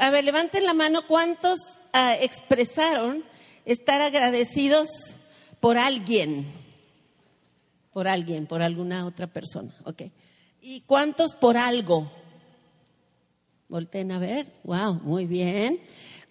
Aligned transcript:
A 0.00 0.10
ver, 0.10 0.24
levanten 0.24 0.64
la 0.64 0.74
mano 0.74 1.06
cuántos 1.06 1.58
ah, 1.92 2.16
expresaron 2.18 3.24
estar 3.64 4.00
agradecidos 4.00 4.88
por 5.60 5.78
alguien. 5.78 6.46
Por 7.92 8.08
alguien, 8.08 8.46
por 8.46 8.62
alguna 8.62 9.06
otra 9.06 9.26
persona. 9.26 9.74
Ok. 9.84 10.02
¿Y 10.60 10.82
cuántos 10.82 11.34
por 11.34 11.56
algo? 11.56 12.10
Volten 13.68 14.12
a 14.12 14.18
ver. 14.18 14.52
Wow, 14.64 15.00
muy 15.02 15.26
bien. 15.26 15.80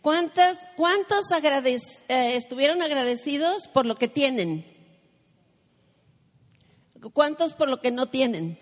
¿Cuántos, 0.01 0.57
cuántos 0.75 1.25
eh, 1.31 2.35
estuvieron 2.35 2.81
agradecidos 2.81 3.67
por 3.69 3.85
lo 3.85 3.95
que 3.95 4.07
tienen? 4.07 4.65
¿Cuántos 7.13 7.55
por 7.55 7.69
lo 7.69 7.81
que 7.81 7.91
no 7.91 8.07
tienen? 8.07 8.57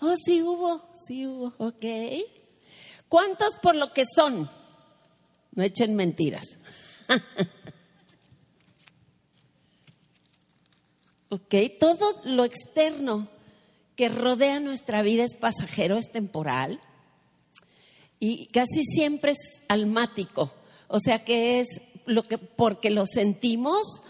Oh, 0.00 0.14
sí 0.16 0.42
hubo, 0.42 0.82
sí 1.06 1.26
hubo, 1.26 1.54
ok. 1.58 1.84
¿Cuántos 3.12 3.58
por 3.58 3.76
lo 3.76 3.92
que 3.92 4.04
son? 4.06 4.50
No 5.50 5.62
echen 5.62 5.94
mentiras. 5.94 6.56
ok, 11.28 11.54
todo 11.78 12.22
lo 12.24 12.46
externo 12.46 13.28
que 13.96 14.08
rodea 14.08 14.60
nuestra 14.60 15.02
vida 15.02 15.24
es 15.24 15.36
pasajero, 15.36 15.98
es 15.98 16.10
temporal 16.10 16.80
y 18.18 18.46
casi 18.46 18.82
siempre 18.82 19.32
es 19.32 19.60
almático, 19.68 20.54
o 20.88 20.98
sea 20.98 21.22
que 21.22 21.60
es 21.60 21.68
lo 22.06 22.22
que 22.22 22.38
porque 22.38 22.88
lo 22.88 23.04
sentimos 23.04 24.00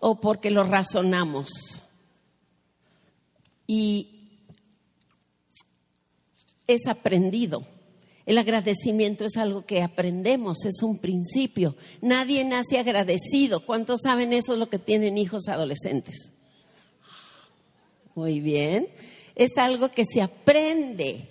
o 0.00 0.18
porque 0.18 0.50
lo 0.50 0.64
razonamos. 0.64 1.48
Y 3.68 4.32
es 6.66 6.88
aprendido. 6.88 7.77
El 8.28 8.36
agradecimiento 8.36 9.24
es 9.24 9.38
algo 9.38 9.64
que 9.64 9.82
aprendemos, 9.82 10.66
es 10.66 10.82
un 10.82 10.98
principio. 10.98 11.76
Nadie 12.02 12.44
nace 12.44 12.78
agradecido. 12.78 13.60
¿Cuántos 13.64 14.02
saben 14.02 14.34
eso 14.34 14.54
lo 14.54 14.68
que 14.68 14.78
tienen 14.78 15.16
hijos 15.16 15.48
adolescentes? 15.48 16.30
Muy 18.14 18.40
bien. 18.40 18.86
Es 19.34 19.56
algo 19.56 19.90
que 19.90 20.04
se 20.04 20.20
aprende. 20.20 21.26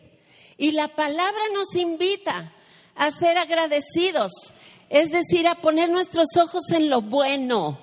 Y 0.57 0.71
la 0.71 0.87
palabra 0.87 1.39
nos 1.53 1.75
invita 1.75 2.51
a 2.95 3.11
ser 3.11 3.37
agradecidos, 3.37 4.31
es 4.89 5.11
decir, 5.11 5.47
a 5.47 5.61
poner 5.61 5.91
nuestros 5.91 6.29
ojos 6.35 6.63
en 6.71 6.89
lo 6.89 7.03
bueno, 7.03 7.77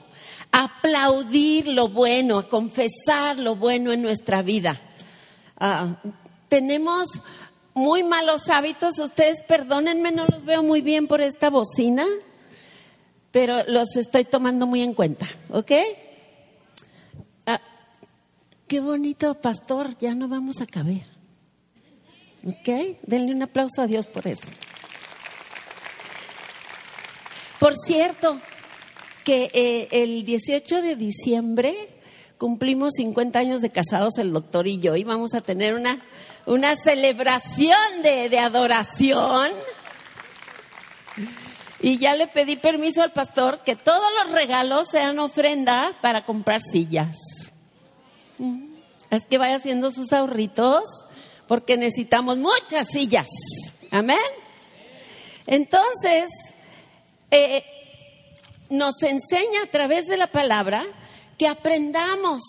a 0.50 0.64
aplaudir 0.64 1.68
lo 1.68 1.86
bueno, 1.86 2.40
a 2.40 2.48
confesar 2.48 3.38
lo 3.38 3.54
bueno 3.54 3.92
en 3.92 4.02
nuestra 4.02 4.42
vida. 4.42 4.80
Ah, 5.56 6.00
tenemos 6.48 7.20
muy 7.74 8.04
malos 8.04 8.48
hábitos, 8.48 8.98
ustedes 8.98 9.42
perdónenme, 9.42 10.12
no 10.12 10.26
los 10.26 10.44
veo 10.44 10.62
muy 10.62 10.80
bien 10.80 11.06
por 11.08 11.20
esta 11.20 11.50
bocina, 11.50 12.06
pero 13.30 13.64
los 13.66 13.96
estoy 13.96 14.24
tomando 14.24 14.66
muy 14.66 14.82
en 14.82 14.94
cuenta, 14.94 15.26
¿ok? 15.50 15.72
Ah, 17.46 17.60
qué 18.68 18.80
bonito, 18.80 19.34
pastor, 19.40 19.98
ya 19.98 20.14
no 20.14 20.28
vamos 20.28 20.60
a 20.60 20.66
caber. 20.66 21.02
¿Ok? 22.46 22.98
Denle 23.02 23.34
un 23.34 23.42
aplauso 23.42 23.80
a 23.80 23.86
Dios 23.86 24.06
por 24.06 24.28
eso. 24.28 24.46
Por 27.58 27.74
cierto, 27.74 28.40
que 29.24 29.50
eh, 29.54 29.88
el 29.90 30.26
18 30.26 30.82
de 30.82 30.96
diciembre 30.96 31.93
cumplimos 32.44 32.92
50 32.98 33.38
años 33.38 33.62
de 33.62 33.70
casados 33.70 34.18
el 34.18 34.30
doctor 34.30 34.68
y 34.68 34.78
yo 34.78 34.96
y 34.96 35.02
vamos 35.02 35.32
a 35.32 35.40
tener 35.40 35.72
una, 35.72 35.98
una 36.44 36.76
celebración 36.76 38.02
de, 38.02 38.28
de 38.28 38.38
adoración. 38.38 39.50
Y 41.80 41.96
ya 41.96 42.14
le 42.14 42.26
pedí 42.26 42.56
permiso 42.56 43.02
al 43.02 43.12
pastor 43.12 43.62
que 43.64 43.76
todos 43.76 44.04
los 44.22 44.32
regalos 44.34 44.88
sean 44.90 45.20
ofrenda 45.20 45.96
para 46.02 46.26
comprar 46.26 46.60
sillas. 46.60 47.16
Es 49.08 49.24
que 49.24 49.38
vaya 49.38 49.56
haciendo 49.56 49.90
sus 49.90 50.12
ahorritos 50.12 50.84
porque 51.48 51.78
necesitamos 51.78 52.36
muchas 52.36 52.88
sillas. 52.88 53.28
Amén. 53.90 54.18
Entonces, 55.46 56.30
eh, 57.30 57.64
nos 58.68 59.02
enseña 59.02 59.62
a 59.62 59.70
través 59.70 60.04
de 60.08 60.18
la 60.18 60.30
palabra 60.30 60.84
que 61.38 61.48
aprendamos 61.48 62.42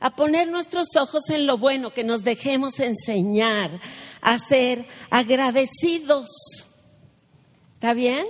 a 0.00 0.14
poner 0.14 0.48
nuestros 0.48 0.96
ojos 0.96 1.30
en 1.30 1.46
lo 1.46 1.56
bueno, 1.58 1.92
que 1.92 2.04
nos 2.04 2.22
dejemos 2.22 2.78
enseñar 2.78 3.80
a 4.20 4.38
ser 4.38 4.86
agradecidos. 5.10 6.28
¿Está 7.74 7.94
bien? 7.94 8.26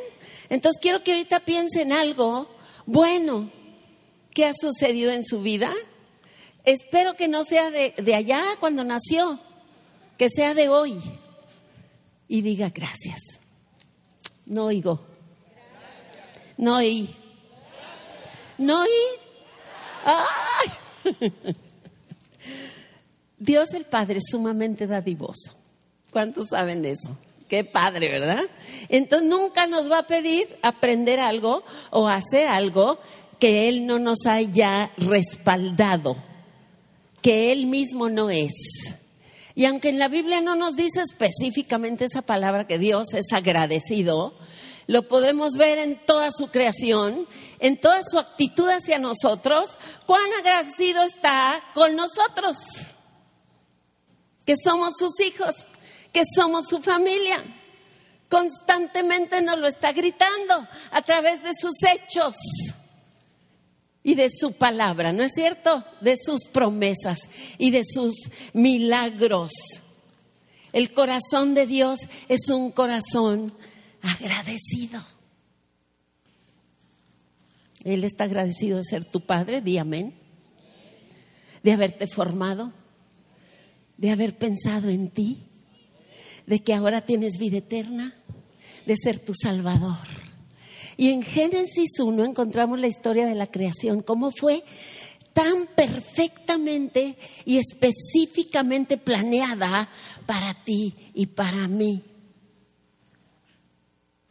Entonces 0.48 0.80
quiero 0.80 1.02
que 1.02 1.12
ahorita 1.12 1.40
piensen 1.40 1.92
algo 1.92 2.48
bueno 2.86 3.50
que 4.32 4.46
ha 4.46 4.52
sucedido 4.54 5.10
en 5.10 5.24
su 5.24 5.40
vida. 5.42 5.72
Espero 6.64 7.14
que 7.14 7.28
no 7.28 7.44
sea 7.44 7.70
de, 7.70 7.94
de 7.96 8.14
allá 8.14 8.42
cuando 8.60 8.84
nació, 8.84 9.40
que 10.16 10.28
sea 10.30 10.54
de 10.54 10.68
hoy 10.68 11.00
y 12.28 12.42
diga 12.42 12.70
gracias. 12.70 13.20
No 14.46 14.66
oigo. 14.66 15.04
No 16.56 16.76
oí. 16.76 17.14
No 18.58 18.82
oí. 18.82 19.23
¡Ay! 20.04 21.32
Dios 23.38 23.72
el 23.74 23.84
Padre 23.84 24.18
es 24.18 24.24
sumamente 24.30 24.86
dadivoso. 24.86 25.54
¿Cuántos 26.10 26.48
saben 26.50 26.84
eso? 26.84 27.18
Qué 27.48 27.64
padre, 27.64 28.10
¿verdad? 28.10 28.44
Entonces 28.88 29.28
nunca 29.28 29.66
nos 29.66 29.90
va 29.90 29.98
a 29.98 30.06
pedir 30.06 30.56
aprender 30.62 31.20
algo 31.20 31.62
o 31.90 32.08
hacer 32.08 32.48
algo 32.48 32.98
que 33.38 33.68
Él 33.68 33.86
no 33.86 33.98
nos 33.98 34.26
haya 34.26 34.92
respaldado, 34.96 36.16
que 37.20 37.52
Él 37.52 37.66
mismo 37.66 38.08
no 38.08 38.30
es. 38.30 38.54
Y 39.54 39.66
aunque 39.66 39.90
en 39.90 39.98
la 39.98 40.08
Biblia 40.08 40.40
no 40.40 40.56
nos 40.56 40.74
dice 40.74 41.02
específicamente 41.02 42.06
esa 42.06 42.22
palabra 42.22 42.66
que 42.66 42.78
Dios 42.78 43.12
es 43.12 43.32
agradecido, 43.32 44.34
lo 44.86 45.08
podemos 45.08 45.54
ver 45.54 45.78
en 45.78 45.96
toda 46.04 46.30
su 46.30 46.48
creación, 46.48 47.26
en 47.58 47.78
toda 47.78 48.02
su 48.02 48.18
actitud 48.18 48.68
hacia 48.68 48.98
nosotros, 48.98 49.76
cuán 50.06 50.32
agradecido 50.38 51.02
está 51.02 51.62
con 51.74 51.96
nosotros, 51.96 52.56
que 54.44 54.54
somos 54.62 54.94
sus 54.98 55.18
hijos, 55.20 55.54
que 56.12 56.22
somos 56.34 56.66
su 56.68 56.80
familia. 56.80 57.42
Constantemente 58.28 59.40
nos 59.42 59.58
lo 59.58 59.68
está 59.68 59.92
gritando 59.92 60.66
a 60.90 61.02
través 61.02 61.42
de 61.42 61.52
sus 61.58 61.74
hechos 61.82 62.36
y 64.02 64.14
de 64.14 64.28
su 64.30 64.52
palabra, 64.52 65.12
¿no 65.12 65.22
es 65.22 65.32
cierto? 65.32 65.84
De 66.00 66.16
sus 66.16 66.48
promesas 66.48 67.20
y 67.58 67.70
de 67.70 67.82
sus 67.84 68.14
milagros. 68.52 69.52
El 70.72 70.92
corazón 70.92 71.54
de 71.54 71.66
Dios 71.66 72.00
es 72.28 72.48
un 72.48 72.70
corazón 72.70 73.56
agradecido. 74.04 75.02
Él 77.84 78.04
está 78.04 78.24
agradecido 78.24 78.78
de 78.78 78.84
ser 78.84 79.04
tu 79.04 79.20
padre, 79.20 79.60
di 79.60 79.78
amén. 79.78 80.14
De 81.62 81.72
haberte 81.72 82.06
formado, 82.06 82.72
de 83.96 84.10
haber 84.10 84.36
pensado 84.36 84.90
en 84.90 85.10
ti, 85.10 85.44
de 86.46 86.60
que 86.62 86.74
ahora 86.74 87.06
tienes 87.06 87.38
vida 87.38 87.58
eterna, 87.58 88.14
de 88.86 88.96
ser 88.96 89.18
tu 89.18 89.32
salvador. 89.34 90.06
Y 90.96 91.10
en 91.10 91.22
Génesis 91.22 91.98
1 91.98 92.24
encontramos 92.24 92.78
la 92.78 92.86
historia 92.86 93.26
de 93.26 93.34
la 93.34 93.46
creación, 93.46 94.02
cómo 94.02 94.30
fue 94.30 94.62
tan 95.32 95.66
perfectamente 95.74 97.16
y 97.44 97.58
específicamente 97.58 98.96
planeada 98.96 99.88
para 100.26 100.62
ti 100.62 100.94
y 101.14 101.26
para 101.26 101.66
mí. 101.66 102.02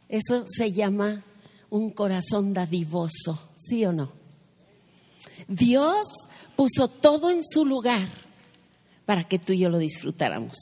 Eso 0.08 0.44
se 0.46 0.72
llama 0.72 1.22
un 1.70 1.90
corazón 1.90 2.52
dadivoso, 2.52 3.50
¿sí 3.56 3.84
o 3.84 3.92
no? 3.92 4.12
Dios 5.48 6.06
puso 6.56 6.88
todo 6.88 7.30
en 7.30 7.42
su 7.44 7.64
lugar 7.64 8.08
para 9.06 9.24
que 9.24 9.38
tú 9.38 9.52
y 9.52 9.58
yo 9.58 9.68
lo 9.68 9.78
disfrutáramos. 9.78 10.56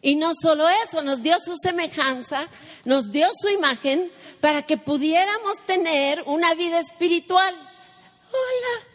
Y 0.00 0.16
no 0.16 0.32
solo 0.34 0.66
eso, 0.68 1.00
nos 1.02 1.22
dio 1.22 1.36
su 1.38 1.54
semejanza, 1.62 2.48
nos 2.84 3.12
dio 3.12 3.28
su 3.40 3.48
imagen 3.48 4.10
para 4.40 4.62
que 4.62 4.76
pudiéramos 4.76 5.64
tener 5.64 6.24
una 6.26 6.54
vida 6.54 6.80
espiritual. 6.80 7.54
Hola, 7.54 8.88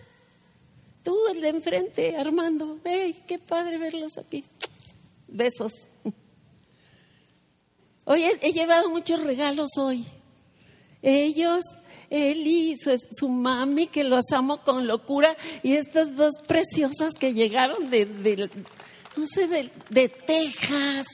tú 1.03 1.17
el 1.31 1.39
de 1.39 1.49
enfrente, 1.49 2.17
Armando, 2.17 2.79
¡Ey, 2.83 3.23
qué 3.25 3.39
padre 3.39 3.77
verlos 3.77 4.17
aquí! 4.17 4.43
Besos. 5.29 5.87
Oye, 8.07 8.39
he 8.41 8.53
llevado 8.53 8.89
muchos 8.89 9.21
regalos 9.21 9.69
hoy. 9.77 10.05
Ellos, 11.01 11.63
él 12.09 12.47
y 12.47 12.75
su, 12.77 13.29
mami, 13.29 13.87
que 13.87 14.03
los 14.03 14.31
amo 14.31 14.61
con 14.63 14.87
locura, 14.87 15.37
y 15.61 15.73
estas 15.73 16.15
dos 16.15 16.33
preciosas 16.47 17.13
que 17.19 17.33
llegaron 17.33 17.89
de 17.91 18.05
no 19.17 19.25
sé, 19.25 19.47
de, 19.89 20.09
Texas. 20.09 21.07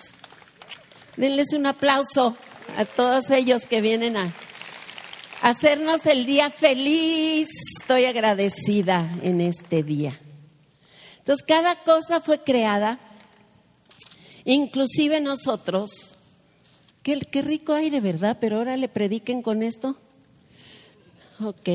Denles 1.16 1.54
un 1.54 1.66
aplauso 1.66 2.36
a 2.78 2.86
todos 2.86 3.30
ellos 3.30 3.64
que 3.66 3.82
vienen 3.82 4.18
a 4.18 4.34
hacernos 5.42 6.06
el 6.06 6.26
día 6.26 6.52
feliz. 6.52 7.48
Estoy 7.82 8.06
agradecida 8.06 9.10
en 9.22 9.42
este 9.42 9.84
día. 9.84 10.20
Entonces, 11.20 11.46
cada 11.48 11.82
cosa 11.84 12.22
fue 12.22 12.44
creada, 12.44 13.00
inclusive 14.44 15.22
nosotros. 15.22 16.13
Qué, 17.04 17.20
qué 17.20 17.42
rico 17.42 17.74
aire, 17.74 18.00
¿verdad? 18.00 18.38
Pero 18.40 18.58
ahora 18.58 18.78
le 18.78 18.88
prediquen 18.88 19.42
con 19.42 19.62
esto. 19.62 19.98
Ok. 21.44 21.70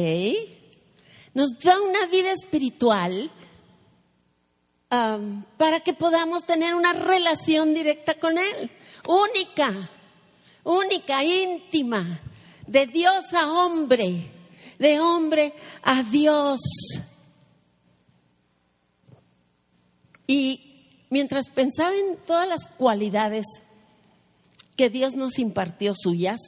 Nos 1.34 1.50
da 1.62 1.80
una 1.80 2.06
vida 2.06 2.32
espiritual 2.32 3.30
para 4.88 5.80
que 5.80 5.92
podamos 5.92 6.44
tener 6.44 6.74
una 6.74 6.92
relación 6.92 7.74
directa 7.74 8.14
con 8.14 8.38
Él. 8.38 8.70
Única, 9.06 9.90
única, 10.64 11.22
íntima 11.22 12.20
de 12.66 12.86
Dios 12.86 13.32
a 13.34 13.52
hombre, 13.52 14.30
de 14.78 15.00
hombre 15.00 15.52
a 15.82 16.02
Dios. 16.02 16.60
Y 20.26 20.86
mientras 21.10 21.48
pensaba 21.50 21.94
en 21.94 22.16
todas 22.26 22.48
las 22.48 22.66
cualidades 22.66 23.44
que 24.78 24.88
Dios 24.88 25.14
nos 25.14 25.38
impartió 25.38 25.92
suyas, 25.94 26.40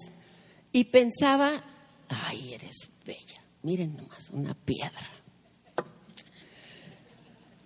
y 0.73 0.85
pensaba, 0.85 1.65
ay, 2.09 2.55
eres 2.55 2.89
bella, 3.05 3.43
miren 3.63 3.97
nomás, 3.97 4.31
una 4.31 4.55
piedra. 4.55 5.11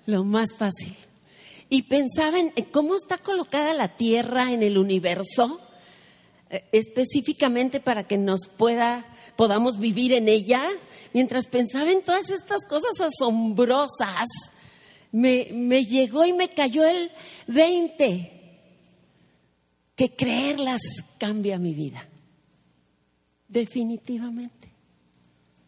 Lo 0.07 0.25
más 0.25 0.57
fácil. 0.57 0.97
Y 1.69 1.83
pensaba 1.83 2.39
en 2.39 2.51
cómo 2.73 2.97
está 2.97 3.19
colocada 3.19 3.75
la 3.75 3.97
Tierra 3.97 4.53
en 4.53 4.63
el 4.63 4.79
universo 4.79 5.61
eh, 6.55 6.65
específicamente 6.73 7.81
para 7.81 8.07
que 8.07 8.17
nos 8.17 8.49
pueda, 8.49 9.05
podamos 9.35 9.79
vivir 9.79 10.13
en 10.13 10.29
ella, 10.29 10.63
mientras 11.13 11.47
pensaba 11.49 11.91
en 11.91 12.03
todas 12.03 12.31
estas 12.31 12.65
cosas 12.69 13.01
asombrosas, 13.01 14.27
me, 15.11 15.49
me 15.53 15.85
llegó 15.85 16.25
y 16.25 16.33
me 16.33 16.51
cayó 16.51 16.85
el 16.85 17.11
20, 17.49 18.44
que 19.97 20.11
creerlas 20.11 20.81
cambia 21.19 21.59
mi 21.59 21.75
vida. 21.75 22.07
Definitivamente. 23.49 24.73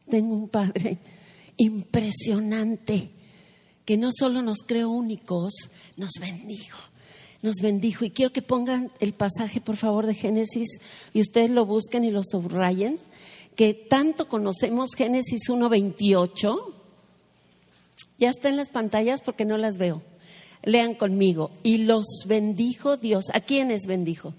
Tengo 0.08 0.34
un 0.34 0.48
Padre 0.48 0.98
impresionante 1.56 3.10
que 3.84 3.96
no 3.96 4.10
solo 4.12 4.42
nos 4.42 4.58
creó 4.66 4.90
únicos, 4.90 5.52
nos 5.96 6.12
bendijo 6.20 6.78
nos 7.46 7.56
bendijo. 7.62 8.04
Y 8.04 8.10
quiero 8.10 8.32
que 8.32 8.42
pongan 8.42 8.90
el 9.00 9.14
pasaje, 9.14 9.60
por 9.60 9.76
favor, 9.76 10.06
de 10.06 10.14
Génesis 10.14 10.80
y 11.14 11.20
ustedes 11.20 11.50
lo 11.50 11.64
busquen 11.64 12.04
y 12.04 12.10
lo 12.10 12.22
subrayen, 12.24 12.98
que 13.54 13.72
tanto 13.72 14.28
conocemos 14.28 14.90
Génesis 14.96 15.48
1.28. 15.48 16.74
Ya 18.18 18.30
está 18.30 18.48
en 18.48 18.56
las 18.56 18.68
pantallas 18.68 19.20
porque 19.22 19.44
no 19.44 19.56
las 19.56 19.78
veo. 19.78 20.02
Lean 20.66 20.94
conmigo. 20.94 21.50
Y 21.62 21.78
los 21.78 22.04
bendijo 22.26 22.98
Dios. 22.98 23.24
¿A 23.32 23.40
quiénes 23.40 23.86
bendijo? 23.86 24.34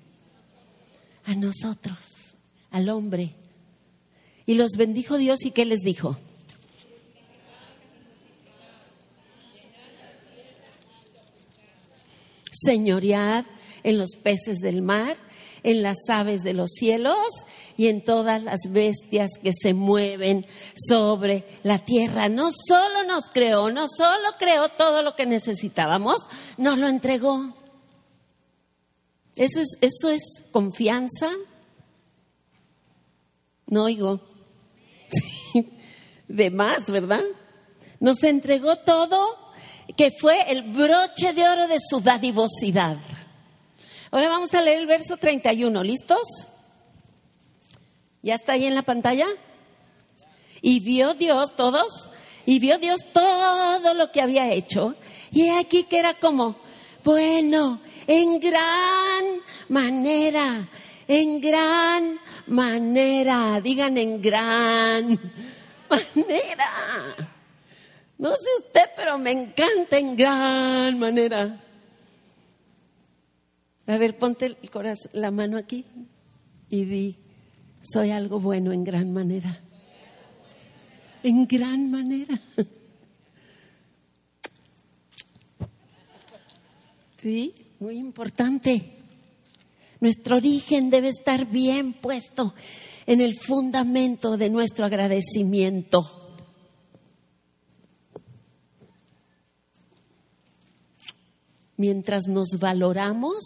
A 1.25 1.33
nosotros, 1.33 2.35
al 2.69 2.89
hombre. 2.89 3.33
Y 4.45 4.53
los 4.53 4.73
bendijo 4.77 5.17
Dios 5.17 5.43
y 5.43 5.49
¿qué 5.49 5.65
les 5.65 5.79
dijo? 5.79 6.17
señoread 12.63 13.45
en 13.83 13.97
los 13.97 14.15
peces 14.21 14.59
del 14.59 14.81
mar, 14.81 15.15
en 15.67 15.83
las 15.83 15.97
aves 16.07 16.43
de 16.43 16.53
los 16.53 16.71
cielos 16.71 17.17
y 17.75 17.87
en 17.87 18.01
todas 18.01 18.41
las 18.41 18.61
bestias 18.69 19.31
que 19.43 19.51
se 19.51 19.73
mueven 19.73 20.47
sobre 20.75 21.43
la 21.63 21.79
tierra. 21.79 22.29
No 22.29 22.51
solo 22.51 23.03
nos 23.05 23.25
creó, 23.25 23.69
no 23.69 23.87
solo 23.89 24.29
creó 24.39 24.69
todo 24.69 25.01
lo 25.01 25.15
que 25.15 25.25
necesitábamos, 25.25 26.25
nos 26.57 26.79
lo 26.79 26.87
entregó. 26.87 27.53
Eso 29.35 29.59
es, 29.59 29.77
eso 29.81 30.09
es 30.09 30.21
confianza. 30.51 31.31
No 33.65 33.83
oigo. 33.83 34.21
De 36.29 36.49
más, 36.49 36.89
¿verdad? 36.89 37.23
Nos 37.99 38.23
entregó 38.23 38.77
todo 38.77 39.47
que 39.97 40.13
fue 40.17 40.49
el 40.49 40.63
broche 40.71 41.33
de 41.33 41.45
oro 41.45 41.67
de 41.67 41.79
su 41.89 41.99
dadivosidad. 41.99 42.99
Ahora 44.11 44.29
vamos 44.29 44.53
a 44.53 44.61
leer 44.61 44.79
el 44.79 44.87
verso 44.87 45.17
31. 45.17 45.83
¿Listos? 45.83 46.47
¿Ya 48.21 48.35
está 48.35 48.53
ahí 48.53 48.65
en 48.65 48.75
la 48.75 48.83
pantalla? 48.83 49.27
Y 50.61 50.79
vio 50.79 51.13
Dios, 51.13 51.55
todos, 51.55 52.09
y 52.45 52.59
vio 52.59 52.77
Dios 52.77 53.01
todo 53.13 53.93
lo 53.93 54.11
que 54.11 54.21
había 54.21 54.51
hecho. 54.51 54.95
Y 55.31 55.49
aquí 55.49 55.83
que 55.83 55.99
era 55.99 56.13
como, 56.15 56.57
bueno, 57.03 57.81
en 58.07 58.39
gran 58.39 59.41
manera, 59.69 60.67
en 61.07 61.41
gran 61.41 62.19
manera, 62.47 63.59
digan 63.61 63.97
en 63.97 64.21
gran 64.21 65.07
manera. 65.89 66.71
No 68.17 68.31
sé 68.31 68.49
usted, 68.59 68.89
pero 68.95 69.17
me 69.17 69.31
encanta 69.31 69.97
en 69.97 70.15
gran 70.15 70.97
manera. 70.97 71.66
A 73.87 73.97
ver, 73.97 74.17
ponte 74.17 74.45
el 74.45 74.69
corazón, 74.69 75.11
la 75.13 75.31
mano 75.31 75.57
aquí 75.57 75.85
y 76.69 76.85
di, 76.85 77.15
soy 77.81 78.11
algo 78.11 78.39
bueno 78.39 78.71
en 78.73 78.83
gran 78.83 79.13
manera. 79.13 79.61
En 81.23 81.47
gran 81.47 81.89
manera. 81.89 82.39
Sí, 87.19 87.51
muy 87.79 87.97
importante. 87.97 88.97
Nuestro 89.99 90.35
origen 90.35 90.91
debe 90.91 91.09
estar 91.09 91.47
bien 91.47 91.93
puesto 91.93 92.53
en 93.07 93.21
el 93.21 93.35
fundamento 93.35 94.37
de 94.37 94.51
nuestro 94.51 94.85
agradecimiento. 94.85 96.26
Mientras 101.77 102.23
nos 102.27 102.59
valoramos, 102.59 103.43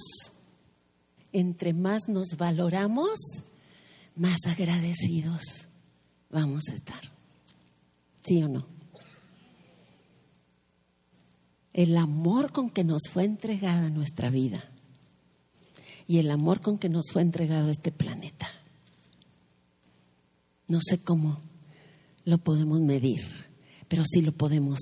entre 1.33 1.73
más 1.73 2.07
nos 2.07 2.37
valoramos, 2.37 3.19
más 4.15 4.39
agradecidos 4.47 5.67
vamos 6.29 6.63
a 6.69 6.73
estar. 6.73 7.01
¿Sí 8.23 8.41
o 8.41 8.47
no? 8.47 8.65
El 11.73 11.97
amor 11.97 12.51
con 12.51 12.69
que 12.69 12.83
nos 12.83 13.03
fue 13.11 13.23
entregada 13.25 13.89
nuestra 13.89 14.29
vida 14.29 14.63
y 16.07 16.17
el 16.19 16.29
amor 16.31 16.61
con 16.61 16.77
que 16.77 16.89
nos 16.89 17.05
fue 17.11 17.21
entregado 17.21 17.69
este 17.69 17.91
planeta. 17.91 18.49
No 20.67 20.79
sé 20.81 21.01
cómo 21.01 21.41
lo 22.25 22.37
podemos 22.37 22.81
medir, 22.81 23.21
pero 23.87 24.03
sí 24.05 24.21
lo 24.21 24.33
podemos 24.33 24.79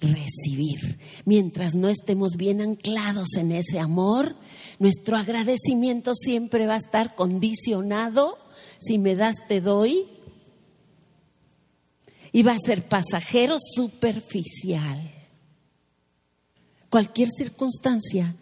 recibir. 0.00 0.98
Mientras 1.24 1.74
no 1.74 1.88
estemos 1.88 2.36
bien 2.36 2.60
anclados 2.60 3.34
en 3.36 3.52
ese 3.52 3.78
amor, 3.78 4.36
nuestro 4.78 5.16
agradecimiento 5.16 6.14
siempre 6.14 6.66
va 6.66 6.74
a 6.74 6.78
estar 6.78 7.14
condicionado. 7.14 8.38
Si 8.78 8.98
me 8.98 9.16
das, 9.16 9.36
te 9.48 9.60
doy. 9.60 10.06
Y 12.32 12.42
va 12.42 12.52
a 12.52 12.58
ser 12.58 12.88
pasajero 12.88 13.58
superficial. 13.60 15.12
Cualquier 16.90 17.28
circunstancia 17.28 18.36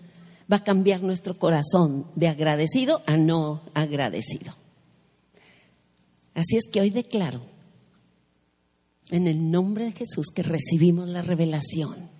va 0.50 0.56
a 0.56 0.64
cambiar 0.64 1.02
nuestro 1.02 1.38
corazón 1.38 2.06
de 2.14 2.28
agradecido 2.28 3.02
a 3.06 3.16
no 3.16 3.62
agradecido. 3.74 4.54
Así 6.34 6.56
es 6.56 6.64
que 6.70 6.80
hoy 6.80 6.90
declaro 6.90 7.51
en 9.10 9.26
el 9.26 9.50
nombre 9.50 9.86
de 9.86 9.92
Jesús 9.92 10.26
que 10.34 10.42
recibimos 10.42 11.08
la 11.08 11.22
revelación 11.22 12.10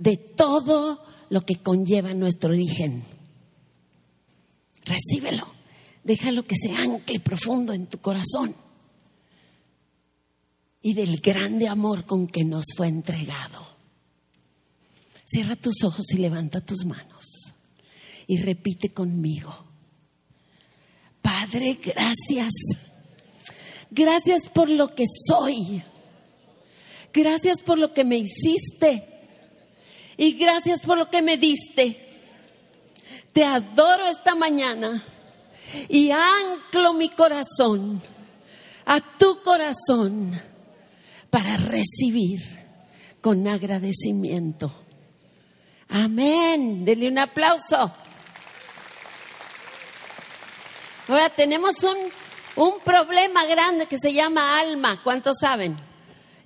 de 0.00 0.16
todo 0.16 1.04
lo 1.28 1.42
que 1.42 1.56
conlleva 1.56 2.14
nuestro 2.14 2.50
origen. 2.50 3.04
Recíbelo, 4.84 5.46
déjalo 6.02 6.42
que 6.42 6.56
se 6.56 6.74
ancle 6.74 7.20
profundo 7.20 7.74
en 7.74 7.86
tu 7.86 7.98
corazón 7.98 8.54
y 10.82 10.94
del 10.94 11.20
grande 11.20 11.68
amor 11.68 12.06
con 12.06 12.26
que 12.26 12.44
nos 12.44 12.64
fue 12.74 12.88
entregado. 12.88 13.66
Cierra 15.26 15.54
tus 15.54 15.84
ojos 15.84 16.06
y 16.12 16.16
levanta 16.16 16.60
tus 16.60 16.84
manos 16.86 17.52
y 18.26 18.38
repite 18.38 18.94
conmigo. 18.94 19.54
Padre, 21.20 21.78
gracias 21.84 22.52
Gracias 23.90 24.48
por 24.48 24.68
lo 24.68 24.94
que 24.94 25.04
soy. 25.26 25.82
Gracias 27.12 27.60
por 27.62 27.78
lo 27.78 27.92
que 27.92 28.04
me 28.04 28.18
hiciste. 28.18 29.06
Y 30.16 30.32
gracias 30.32 30.80
por 30.82 30.98
lo 30.98 31.10
que 31.10 31.22
me 31.22 31.36
diste. 31.36 32.06
te 33.32 33.44
adoro 33.44 34.06
esta 34.06 34.34
mañana 34.34 35.04
y 35.88 36.10
anclo 36.10 36.92
mi 36.94 37.10
corazón 37.10 38.02
a 38.84 39.00
tu 39.18 39.40
corazón 39.42 40.40
para 41.30 41.56
recibir 41.56 42.40
con 43.20 43.46
agradecimiento. 43.46 44.72
Amén. 45.88 46.84
Dele 46.84 47.08
un 47.08 47.18
aplauso. 47.18 47.92
Ahora 51.08 51.30
tenemos 51.30 51.74
un, 51.82 51.96
un 52.56 52.80
problema 52.80 53.44
grande 53.46 53.86
que 53.86 53.98
se 53.98 54.12
llama 54.12 54.58
alma. 54.58 55.00
¿Cuántos 55.02 55.38
saben? 55.40 55.76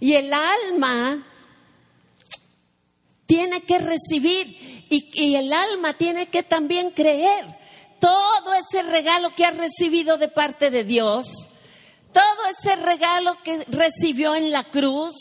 Y 0.01 0.15
el 0.15 0.33
alma 0.33 1.27
tiene 3.27 3.63
que 3.63 3.79
recibir 3.79 4.87
y, 4.91 5.09
y, 5.15 5.37
el 5.37 5.53
alma 5.53 5.95
tiene 5.95 6.29
que 6.29 6.43
también 6.43 6.91
creer 6.91 7.47
todo 7.99 8.53
ese 8.55 8.83
regalo 8.83 9.35
que 9.35 9.47
ha 9.47 9.51
recibido 9.51 10.19
de 10.19 10.29
parte 10.29 10.71
de 10.71 10.85
Dios, 10.85 11.27
todo 12.13 12.47
ese 12.59 12.77
regalo 12.77 13.37
que 13.43 13.65
recibió 13.69 14.35
en 14.35 14.51
la 14.51 14.65
cruz, 14.65 15.15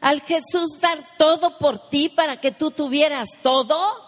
al 0.00 0.22
Jesús 0.22 0.78
dar 0.80 1.16
todo 1.16 1.56
por 1.58 1.88
ti 1.88 2.08
para 2.08 2.40
que 2.40 2.50
tú 2.50 2.70
tuvieras 2.70 3.28
todo, 3.42 4.05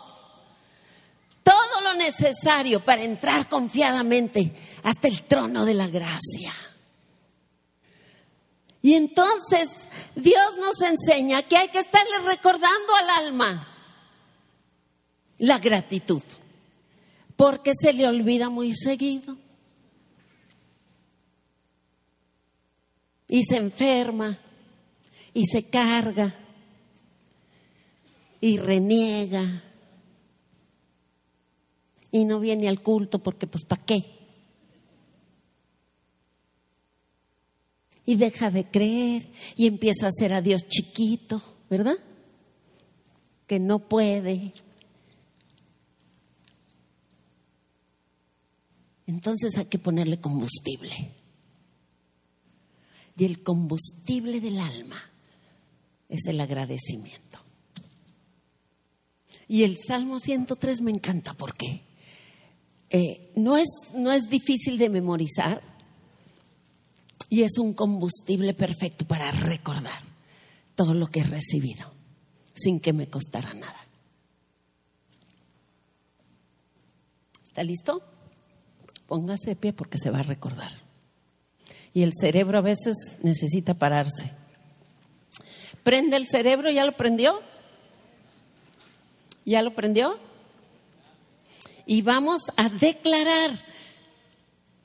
todo 1.49 1.81
lo 1.83 1.95
necesario 1.95 2.85
para 2.85 3.03
entrar 3.03 3.49
confiadamente 3.49 4.53
hasta 4.83 5.09
el 5.09 5.25
trono 5.25 5.65
de 5.65 5.73
la 5.73 5.87
gracia. 5.89 6.53
Y 8.83 8.93
entonces 8.93 9.71
Dios 10.15 10.59
nos 10.59 10.79
enseña 10.83 11.49
que 11.49 11.57
hay 11.57 11.69
que 11.69 11.79
estarle 11.79 12.19
recordando 12.27 12.95
al 12.95 13.27
alma 13.27 13.69
la 15.39 15.59
gratitud, 15.59 16.23
porque 17.35 17.73
se 17.81 17.95
le 17.95 18.07
olvida 18.07 18.51
muy 18.51 18.75
seguido. 18.75 19.39
Y 23.27 23.45
se 23.45 23.57
enferma, 23.57 24.39
y 25.33 25.47
se 25.47 25.65
carga, 25.65 26.35
y 28.41 28.59
reniega, 28.59 29.63
y 32.11 32.25
no 32.25 32.41
viene 32.41 32.69
al 32.69 32.83
culto 32.83 33.19
porque 33.19 33.47
pues 33.47 33.65
¿para 33.65 33.85
qué? 33.85 34.19
y 38.09 38.17
deja 38.17 38.51
de 38.51 38.65
creer 38.65 39.29
y 39.55 39.67
empieza 39.67 40.07
a 40.07 40.09
hacer 40.09 40.33
a 40.33 40.41
Dios 40.41 40.67
chiquito, 40.67 41.43
¿verdad? 41.69 41.99
Que 43.47 43.61
no 43.61 43.81
puede. 43.81 44.55
Entonces 49.07 49.59
hay 49.59 49.67
que 49.67 49.79
ponerle 49.79 50.19
combustible. 50.19 51.13
Y 53.15 53.27
el 53.27 53.43
combustible 53.43 54.41
del 54.41 54.59
alma 54.59 54.97
es 56.09 56.25
el 56.29 56.41
agradecimiento. 56.41 57.41
Y 59.49 59.65
el 59.65 59.77
Salmo 59.87 60.19
103 60.19 60.81
me 60.81 60.93
encanta 60.93 61.35
porque 61.35 61.83
eh, 62.91 63.31
no, 63.37 63.57
es, 63.57 63.69
no 63.95 64.13
es 64.13 64.29
difícil 64.29 64.79
de 64.79 64.89
memorizar, 64.89 65.63
y 67.29 67.43
es 67.43 67.59
un 67.59 67.75
combustible 67.75 68.55
perfecto 68.55 69.07
para 69.07 69.31
recordar 69.31 70.01
todo 70.75 70.95
lo 70.95 71.09
que 71.09 71.21
he 71.21 71.25
recibido 71.25 71.93
sin 72.55 72.81
que 72.81 72.93
me 72.93 73.09
costara 73.09 73.55
nada. 73.55 73.87
¿Está 77.49 77.63
listo? 77.63 78.03
Póngase 79.07 79.51
de 79.51 79.57
pie 79.57 79.73
porque 79.73 79.99
se 79.99 80.11
va 80.11 80.21
a 80.21 80.23
recordar. 80.23 80.73
Y 81.95 82.03
el 82.03 82.13
cerebro 82.19 82.59
a 82.59 82.63
veces 82.63 83.17
necesita 83.23 83.75
pararse. 83.75 84.33
¿Prende 85.83 86.17
el 86.17 86.29
cerebro? 86.29 86.71
¿Ya 86.71 86.85
lo 86.85 86.97
prendió? 86.97 87.41
¿Ya 89.45 89.63
lo 89.63 89.73
prendió? 89.75 90.19
Y 91.89 92.03
vamos 92.03 92.43
a 92.55 92.69
declarar 92.69 93.65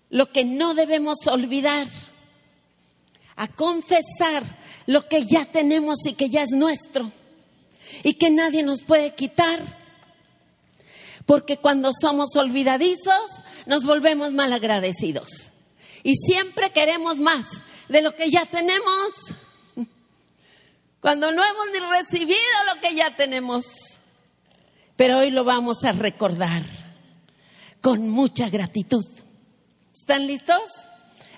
lo 0.10 0.31
que 0.31 0.45
no 0.45 0.74
debemos 0.74 1.17
olvidar 1.27 1.86
a 3.36 3.50
confesar 3.50 4.57
lo 4.86 5.10
que 5.10 5.25
ya 5.25 5.43
tenemos 5.43 5.98
y 6.05 6.13
que 6.13 6.29
ya 6.29 6.43
es 6.43 6.51
nuestro 6.51 7.12
y 8.03 8.13
que 8.13 8.29
nadie 8.29 8.63
nos 8.63 8.83
puede 8.83 9.15
quitar. 9.15 9.81
Porque 11.25 11.57
cuando 11.57 11.91
somos 11.91 12.38
olvidadizos 12.38 13.41
nos 13.65 13.86
volvemos 13.86 14.31
mal 14.31 14.53
agradecidos 14.53 15.51
y 16.03 16.15
siempre 16.15 16.72
queremos 16.72 17.19
más 17.19 17.63
de 17.89 18.01
lo 18.01 18.15
que 18.15 18.31
ya 18.31 18.45
tenemos. 18.45 19.10
Cuando 21.01 21.33
no 21.33 21.43
hemos 21.43 21.65
ni 21.74 21.79
recibido 21.98 22.39
lo 22.74 22.79
que 22.79 22.95
ya 22.95 23.13
tenemos. 23.17 23.65
Pero 24.95 25.17
hoy 25.17 25.31
lo 25.31 25.43
vamos 25.43 25.83
a 25.83 25.91
recordar 25.91 26.62
con 27.83 28.09
mucha 28.09 28.49
gratitud. 28.49 29.05
¿Están 29.93 30.25
listos? 30.25 30.63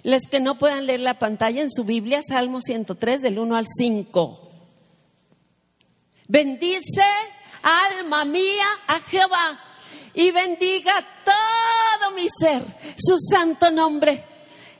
Les 0.03 0.21
que 0.29 0.39
no 0.39 0.59
puedan 0.59 0.85
leer 0.85 0.99
la 0.99 1.17
pantalla 1.17 1.63
en 1.63 1.71
su 1.71 1.83
Biblia, 1.83 2.21
Salmo 2.21 2.61
103 2.61 3.23
del 3.23 3.39
1 3.39 3.55
al 3.55 3.65
5. 3.67 4.51
Bendice, 6.27 7.03
alma 7.63 8.25
mía, 8.25 8.67
a 8.87 8.99
Jehová 8.99 9.59
y 10.13 10.29
bendiga 10.29 10.93
todo 11.25 12.11
mi 12.11 12.27
ser, 12.29 12.63
su 12.95 13.17
santo 13.17 13.71
nombre. 13.71 14.23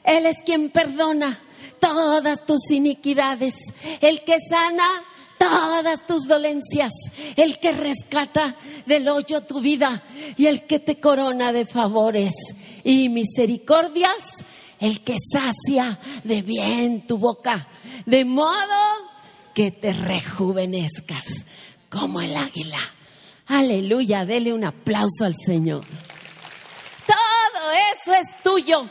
Él 0.04 0.26
es 0.26 0.36
quien 0.44 0.70
perdona 0.70 1.40
todas 1.80 2.46
tus 2.46 2.70
iniquidades, 2.70 3.54
el 4.00 4.22
que 4.22 4.38
sana 4.48 4.86
todas 5.38 6.06
tus 6.06 6.26
dolencias, 6.26 6.92
el 7.36 7.58
que 7.58 7.72
rescata 7.72 8.56
del 8.86 9.08
hoyo 9.08 9.42
tu 9.42 9.60
vida 9.60 10.02
y 10.36 10.46
el 10.46 10.66
que 10.66 10.78
te 10.78 11.00
corona 11.00 11.52
de 11.52 11.66
favores 11.66 12.34
y 12.84 13.08
misericordias 13.08 14.44
el 14.80 15.02
que 15.02 15.16
sacia 15.32 15.98
de 16.24 16.42
bien 16.42 17.06
tu 17.06 17.18
boca, 17.18 17.68
de 18.04 18.24
modo 18.24 19.06
que 19.54 19.70
te 19.70 19.92
rejuvenezcas 19.92 21.46
como 21.88 22.20
el 22.20 22.36
águila. 22.36 22.80
Aleluya, 23.46 24.26
dele 24.26 24.52
un 24.52 24.64
aplauso 24.64 25.24
al 25.24 25.36
Señor. 25.44 25.84
Todo 27.06 27.70
eso 27.94 28.12
es 28.12 28.42
tuyo. 28.42 28.88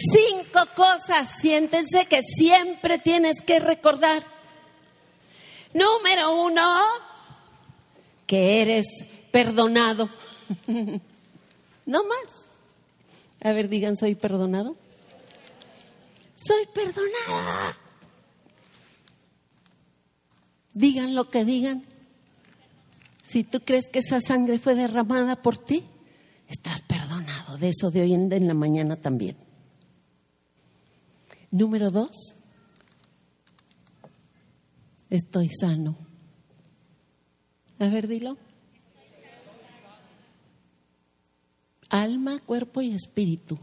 Cinco 0.00 0.60
cosas, 0.74 1.28
siéntense 1.40 2.06
que 2.06 2.22
siempre 2.22 2.98
tienes 2.98 3.42
que 3.44 3.58
recordar. 3.58 4.24
Número 5.74 6.42
uno, 6.42 6.62
que 8.26 8.62
eres 8.62 8.86
perdonado. 9.30 10.08
no 11.86 12.04
más. 12.04 12.46
A 13.42 13.52
ver, 13.52 13.68
digan, 13.68 13.94
¿soy 13.96 14.14
perdonado? 14.14 14.76
Soy 16.34 16.66
perdonada. 16.74 17.76
Digan 20.72 21.14
lo 21.14 21.28
que 21.28 21.44
digan. 21.44 21.84
Si 23.22 23.44
tú 23.44 23.60
crees 23.60 23.88
que 23.88 23.98
esa 23.98 24.20
sangre 24.20 24.58
fue 24.58 24.74
derramada 24.74 25.36
por 25.36 25.58
ti, 25.58 25.84
estás 26.48 26.80
perdonado. 26.80 27.58
De 27.58 27.68
eso 27.68 27.90
de 27.90 28.00
hoy 28.00 28.14
en, 28.14 28.46
la 28.46 28.54
mañana 28.54 28.96
también. 28.96 29.36
Número 31.50 31.90
dos, 31.90 32.36
estoy 35.08 35.48
sano. 35.48 35.96
A 37.78 37.88
ver, 37.88 38.06
dilo. 38.06 38.36
alma, 41.90 42.38
cuerpo 42.38 42.80
y 42.80 42.94
espíritu. 42.94 43.58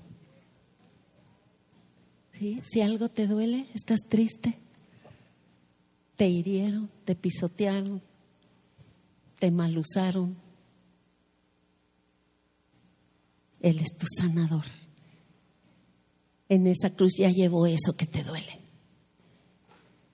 Si 2.72 2.82
algo 2.82 3.10
te 3.10 3.26
duele, 3.26 3.66
estás 3.74 4.02
triste, 4.08 4.60
te 6.16 6.28
hirieron, 6.28 6.92
te 7.04 7.16
pisotearon, 7.16 8.02
te 9.40 9.50
malusaron, 9.50 10.38
Él 13.60 13.80
es 13.80 13.98
tu 13.98 14.06
sanador. 14.06 14.66
En 16.50 16.68
esa 16.68 16.90
cruz 16.92 17.14
ya 17.18 17.30
llevó 17.30 17.66
eso 17.66 17.96
que 17.96 18.06
te 18.06 18.24
duele. 18.24 18.60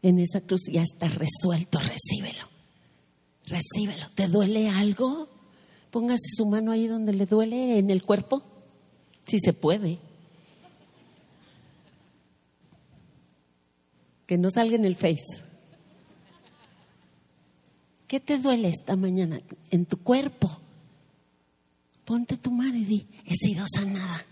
En 0.01 0.19
esa 0.19 0.41
cruz 0.41 0.63
ya 0.71 0.81
está 0.81 1.07
resuelto, 1.07 1.79
recíbelo. 1.79 2.49
Recíbelo. 3.45 4.09
¿Te 4.15 4.27
duele 4.27 4.69
algo? 4.69 5.29
Póngase 5.91 6.35
su 6.35 6.45
mano 6.45 6.71
ahí 6.71 6.87
donde 6.87 7.13
le 7.13 7.25
duele 7.25 7.77
en 7.77 7.91
el 7.91 8.03
cuerpo, 8.03 8.43
si 9.27 9.39
se 9.39 9.53
puede. 9.53 9.99
Que 14.25 14.37
no 14.37 14.49
salga 14.49 14.75
en 14.75 14.85
el 14.85 14.95
face. 14.95 15.43
¿Qué 18.07 18.19
te 18.19 18.37
duele 18.37 18.69
esta 18.69 18.95
mañana 18.95 19.39
en 19.71 19.85
tu 19.85 19.97
cuerpo? 19.97 20.59
Ponte 22.05 22.37
tu 22.37 22.51
mano 22.51 22.75
y 22.75 22.85
di, 22.85 23.07
he 23.25 23.35
sido 23.35 23.65
sanada. 23.67 24.25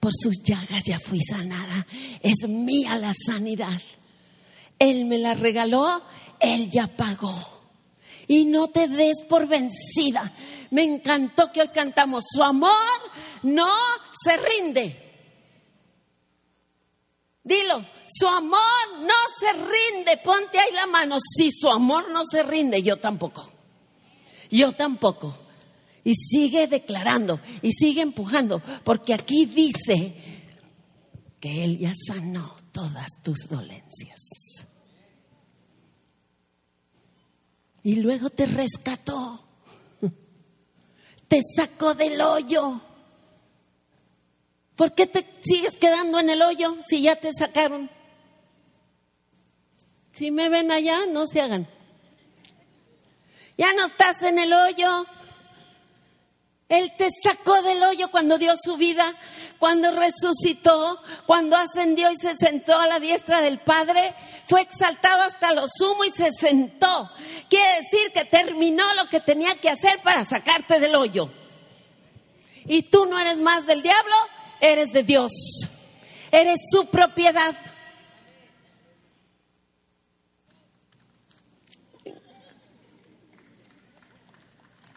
Por 0.00 0.12
sus 0.12 0.42
llagas 0.42 0.84
ya 0.84 0.98
fui 0.98 1.20
sanada. 1.20 1.86
Es 2.22 2.48
mía 2.48 2.96
la 2.96 3.12
sanidad. 3.14 3.80
Él 4.78 5.06
me 5.06 5.18
la 5.18 5.34
regaló, 5.34 6.02
Él 6.40 6.70
ya 6.70 6.86
pagó. 6.86 7.34
Y 8.28 8.44
no 8.44 8.68
te 8.68 8.88
des 8.88 9.22
por 9.28 9.46
vencida. 9.46 10.32
Me 10.70 10.82
encantó 10.82 11.52
que 11.52 11.62
hoy 11.62 11.68
cantamos, 11.68 12.24
su 12.28 12.42
amor 12.42 12.72
no 13.42 13.68
se 14.24 14.36
rinde. 14.36 15.02
Dilo, 17.42 17.84
su 18.08 18.26
amor 18.26 19.00
no 19.02 19.14
se 19.38 19.52
rinde. 19.52 20.16
Ponte 20.16 20.58
ahí 20.58 20.72
la 20.72 20.86
mano. 20.86 21.16
Si 21.20 21.52
su 21.52 21.68
amor 21.68 22.10
no 22.10 22.22
se 22.28 22.42
rinde, 22.42 22.82
yo 22.82 22.96
tampoco. 22.96 23.48
Yo 24.50 24.72
tampoco. 24.72 25.45
Y 26.06 26.14
sigue 26.14 26.68
declarando 26.68 27.40
y 27.62 27.72
sigue 27.72 28.00
empujando, 28.00 28.62
porque 28.84 29.12
aquí 29.12 29.44
dice 29.44 30.14
que 31.40 31.64
Él 31.64 31.78
ya 31.78 31.90
sanó 31.94 32.56
todas 32.70 33.08
tus 33.24 33.48
dolencias. 33.48 34.20
Y 37.82 37.96
luego 37.96 38.30
te 38.30 38.46
rescató, 38.46 39.48
te 41.26 41.40
sacó 41.56 41.94
del 41.94 42.20
hoyo. 42.20 42.80
¿Por 44.76 44.94
qué 44.94 45.08
te 45.08 45.26
sigues 45.44 45.76
quedando 45.76 46.20
en 46.20 46.30
el 46.30 46.40
hoyo 46.40 46.76
si 46.88 47.02
ya 47.02 47.16
te 47.16 47.32
sacaron? 47.36 47.90
Si 50.12 50.30
me 50.30 50.48
ven 50.50 50.70
allá, 50.70 51.00
no 51.06 51.26
se 51.26 51.40
hagan. 51.40 51.68
Ya 53.58 53.72
no 53.72 53.86
estás 53.86 54.22
en 54.22 54.38
el 54.38 54.52
hoyo. 54.52 55.04
Él 56.68 56.92
te 56.98 57.08
sacó 57.22 57.62
del 57.62 57.80
hoyo 57.82 58.10
cuando 58.10 58.38
dio 58.38 58.54
su 58.60 58.76
vida, 58.76 59.14
cuando 59.58 59.92
resucitó, 59.92 61.00
cuando 61.24 61.56
ascendió 61.56 62.10
y 62.10 62.16
se 62.16 62.34
sentó 62.34 62.76
a 62.78 62.88
la 62.88 62.98
diestra 62.98 63.40
del 63.40 63.60
Padre. 63.60 64.14
Fue 64.48 64.62
exaltado 64.62 65.22
hasta 65.22 65.52
lo 65.52 65.66
sumo 65.68 66.04
y 66.04 66.10
se 66.10 66.32
sentó. 66.32 67.08
Quiere 67.48 67.82
decir 67.82 68.10
que 68.12 68.24
terminó 68.24 68.84
lo 68.94 69.08
que 69.08 69.20
tenía 69.20 69.54
que 69.54 69.70
hacer 69.70 70.00
para 70.02 70.24
sacarte 70.24 70.80
del 70.80 70.96
hoyo. 70.96 71.30
Y 72.64 72.82
tú 72.82 73.06
no 73.06 73.16
eres 73.16 73.38
más 73.40 73.64
del 73.66 73.82
diablo, 73.82 74.14
eres 74.60 74.92
de 74.92 75.04
Dios. 75.04 75.30
Eres 76.32 76.58
su 76.72 76.86
propiedad. 76.86 77.54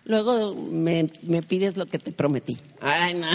Luego 0.10 0.56
me, 0.56 1.08
pides 1.44 1.78
lo 1.78 1.86
que 1.86 2.00
te 2.00 2.12
prometí. 2.12 2.58
Ay, 2.82 3.13
no. 3.13 3.28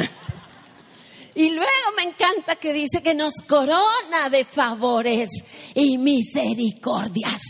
Y 1.37 1.51
luego 1.51 1.71
me 1.97 2.03
encanta 2.03 2.57
que 2.57 2.73
dice 2.73 3.01
que 3.01 3.15
nos 3.15 3.35
corona 3.47 4.29
de 4.29 4.45
favores 4.45 5.31
y 5.73 5.99
misericordias. 5.99 7.43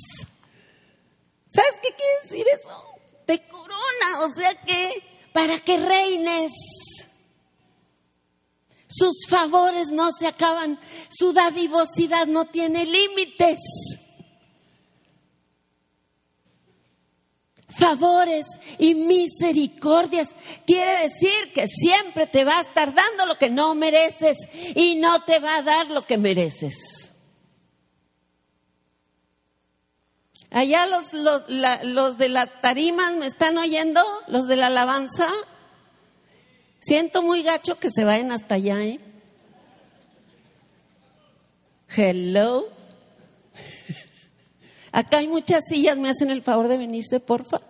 ¿Sabes 1.50 1.72
qué 1.82 1.88
quiere 1.96 2.22
decir 2.22 2.46
eso? 2.52 2.84
Te 3.24 3.48
corona, 3.48 4.24
o 4.24 4.34
sea 4.38 4.54
que 4.62 4.92
para 5.32 5.58
que 5.58 5.78
reines. 5.78 6.52
Sus 8.86 9.26
favores 9.26 9.88
no 9.88 10.10
se 10.12 10.26
acaban, 10.26 10.78
su 11.08 11.32
dadivosidad 11.32 12.26
no 12.26 12.44
tiene 12.44 12.84
límites. 12.84 13.58
Favores 17.78 18.46
y 18.78 18.94
misericordias. 18.94 20.28
Quiere 20.66 21.02
decir 21.02 21.52
que 21.54 21.66
siempre 21.68 22.26
te 22.26 22.44
va 22.44 22.58
a 22.58 22.62
estar 22.62 22.94
dando 22.94 23.26
lo 23.26 23.36
que 23.38 23.50
no 23.50 23.74
mereces 23.74 24.36
y 24.74 24.96
no 24.96 25.24
te 25.24 25.38
va 25.38 25.56
a 25.56 25.62
dar 25.62 25.90
lo 25.90 26.02
que 26.02 26.18
mereces. 26.18 27.04
Allá 30.54 30.86
los, 30.86 31.12
los, 31.12 32.16
de 32.16 32.28
las 32.28 32.60
tarimas 32.60 33.12
me 33.14 33.26
están 33.26 33.58
oyendo, 33.58 34.00
los 34.28 34.46
de 34.46 34.54
la 34.54 34.68
alabanza. 34.68 35.28
Siento 36.78 37.22
muy 37.22 37.42
gacho 37.42 37.80
que 37.80 37.90
se 37.90 38.04
vayan 38.04 38.30
hasta 38.30 38.54
allá, 38.54 38.80
¿eh? 38.82 39.00
Hello. 41.96 42.68
Acá 44.92 45.18
hay 45.18 45.26
muchas 45.26 45.64
sillas, 45.68 45.96
me 45.96 46.10
hacen 46.10 46.30
el 46.30 46.42
favor 46.42 46.68
de 46.68 46.78
venirse, 46.78 47.18
porfa. 47.18 47.60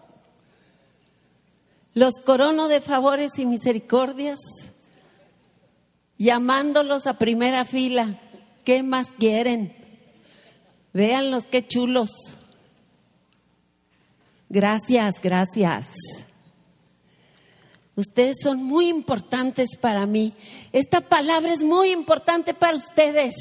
Los 1.94 2.14
corono 2.24 2.68
de 2.68 2.80
favores 2.80 3.38
y 3.38 3.46
misericordias, 3.46 4.40
llamándolos 6.18 7.06
a 7.06 7.18
primera 7.18 7.64
fila. 7.64 8.20
¿Qué 8.64 8.82
más 8.82 9.12
quieren? 9.12 9.76
Véanlos, 10.92 11.44
qué 11.44 11.66
chulos. 11.66 12.10
Gracias, 14.48 15.14
gracias. 15.22 15.88
Ustedes 17.96 18.36
son 18.42 18.62
muy 18.62 18.88
importantes 18.88 19.76
para 19.76 20.06
mí. 20.06 20.32
Esta 20.72 21.00
palabra 21.00 21.52
es 21.52 21.62
muy 21.62 21.90
importante 21.90 22.54
para 22.54 22.76
ustedes. 22.76 23.34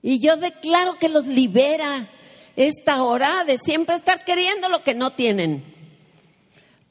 Y 0.00 0.20
yo 0.20 0.36
declaro 0.36 0.98
que 0.98 1.08
los 1.08 1.26
libera 1.26 2.08
esta 2.56 3.02
hora 3.02 3.44
de 3.44 3.58
siempre 3.58 3.96
estar 3.96 4.24
queriendo 4.24 4.68
lo 4.68 4.84
que 4.84 4.94
no 4.94 5.12
tienen, 5.14 5.73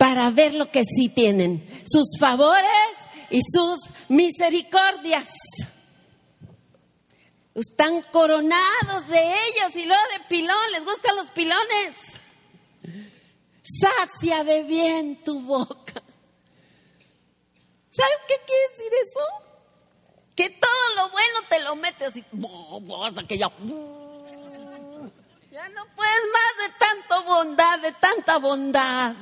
para 0.03 0.31
ver 0.31 0.53
lo 0.53 0.69
que 0.69 0.83
sí 0.83 1.07
tienen, 1.07 1.65
sus 1.87 2.17
favores 2.19 2.67
y 3.29 3.39
sus 3.41 3.79
misericordias. 4.09 5.29
Están 7.55 8.03
coronados 8.11 9.07
de 9.07 9.23
ellos 9.23 9.73
y 9.75 9.85
luego 9.85 10.01
de 10.11 10.25
pilón, 10.27 10.71
les 10.73 10.83
gustan 10.83 11.15
los 11.15 11.31
pilones. 11.31 11.95
Sacia 13.63 14.43
de 14.43 14.63
bien 14.63 15.23
tu 15.23 15.39
boca. 15.39 16.03
¿Sabes 17.91 18.17
qué 18.27 18.35
quiere 18.45 18.69
decir 18.71 18.93
eso? 19.05 19.25
Que 20.35 20.49
todo 20.49 20.95
lo 20.97 21.11
bueno 21.11 21.39
te 21.49 21.61
lo 21.61 21.77
metes 21.77 22.09
así, 22.09 22.25
hasta 23.05 23.23
que 23.23 23.37
ya, 23.37 23.49
ya 25.49 25.69
no 25.69 25.85
puedes 25.95 26.23
más 26.33 26.57
de 26.59 26.73
tanta 26.77 27.19
bondad, 27.19 27.79
de 27.79 27.91
tanta 27.93 28.37
bondad. 28.37 29.15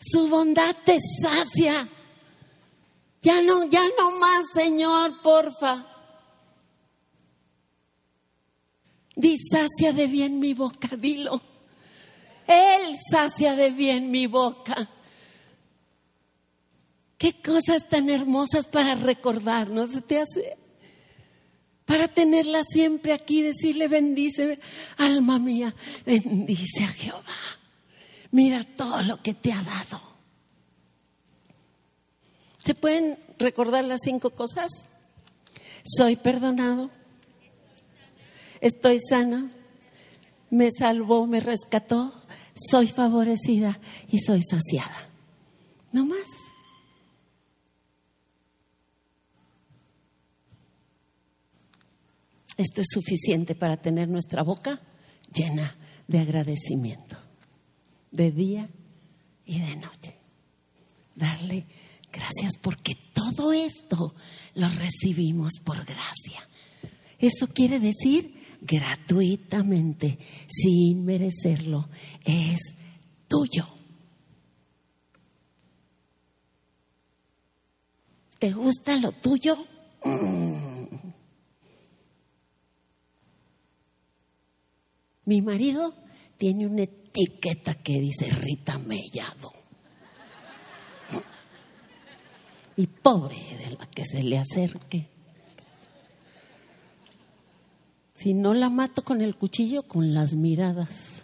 Su 0.00 0.28
bondad 0.28 0.74
te 0.84 0.98
sacia. 1.22 1.88
Ya 3.22 3.42
no, 3.42 3.68
ya 3.68 3.82
no 3.98 4.12
más, 4.18 4.46
Señor, 4.54 5.20
porfa. 5.22 5.86
Di 9.14 9.36
sacia 9.38 9.92
de 9.92 10.06
bien 10.06 10.40
mi 10.40 10.54
boca, 10.54 10.96
dilo. 10.96 11.42
Él 12.46 12.96
sacia 13.10 13.54
de 13.54 13.70
bien 13.70 14.10
mi 14.10 14.26
boca. 14.26 14.88
Qué 17.18 17.42
cosas 17.42 17.86
tan 17.86 18.08
hermosas 18.08 18.66
para 18.66 18.94
recordar, 18.94 19.68
¿no 19.68 19.86
se 19.86 20.00
te 20.00 20.20
hace? 20.20 20.56
Para 21.84 22.08
tenerla 22.08 22.62
siempre 22.64 23.12
aquí, 23.12 23.42
decirle 23.42 23.88
bendice, 23.88 24.58
alma 24.96 25.38
mía, 25.38 25.74
bendice 26.06 26.84
a 26.84 26.88
Jehová. 26.88 27.59
Mira 28.32 28.64
todo 28.64 29.02
lo 29.02 29.22
que 29.22 29.34
te 29.34 29.52
ha 29.52 29.62
dado. 29.62 30.00
¿Se 32.64 32.74
pueden 32.74 33.18
recordar 33.38 33.84
las 33.84 34.00
cinco 34.02 34.30
cosas? 34.30 34.70
Soy 35.84 36.16
perdonado, 36.16 36.90
estoy 38.60 39.00
sana, 39.00 39.50
me 40.50 40.70
salvó, 40.70 41.26
me 41.26 41.40
rescató, 41.40 42.12
soy 42.54 42.88
favorecida 42.88 43.80
y 44.08 44.18
soy 44.18 44.42
saciada. 44.42 45.08
No 45.92 46.04
más. 46.04 46.26
Esto 52.56 52.82
es 52.82 52.88
suficiente 52.90 53.54
para 53.54 53.78
tener 53.78 54.08
nuestra 54.08 54.42
boca 54.42 54.80
llena 55.32 55.74
de 56.06 56.18
agradecimiento, 56.18 57.16
de 58.10 58.30
día 58.30 58.68
y 59.44 59.60
de 59.60 59.76
noche. 59.76 60.16
Darle 61.14 61.66
gracias 62.12 62.52
porque 62.60 62.96
todo 63.12 63.52
esto 63.52 64.14
lo 64.54 64.68
recibimos 64.68 65.54
por 65.64 65.84
gracia. 65.84 66.48
Eso 67.18 67.48
quiere 67.48 67.78
decir 67.80 68.34
gratuitamente, 68.60 70.18
sin 70.48 71.04
merecerlo, 71.04 71.88
es 72.24 72.60
tuyo. 73.28 73.66
¿Te 78.38 78.52
gusta 78.52 78.96
lo 78.96 79.12
tuyo? 79.12 79.56
Mm. 80.02 80.70
Mi 85.26 85.42
marido 85.42 85.94
tiene 86.38 86.66
un 86.66 86.78
etiqueta 87.10 87.74
que 87.74 88.00
dice 88.00 88.30
Rita 88.30 88.78
Mellado. 88.78 89.52
Y 92.76 92.86
pobre 92.86 93.36
de 93.36 93.76
la 93.76 93.86
que 93.86 94.04
se 94.04 94.22
le 94.22 94.38
acerque. 94.38 95.08
Si 98.14 98.32
no 98.32 98.54
la 98.54 98.70
mato 98.70 99.02
con 99.02 99.20
el 99.20 99.36
cuchillo, 99.36 99.82
con 99.82 100.14
las 100.14 100.34
miradas. 100.34 101.22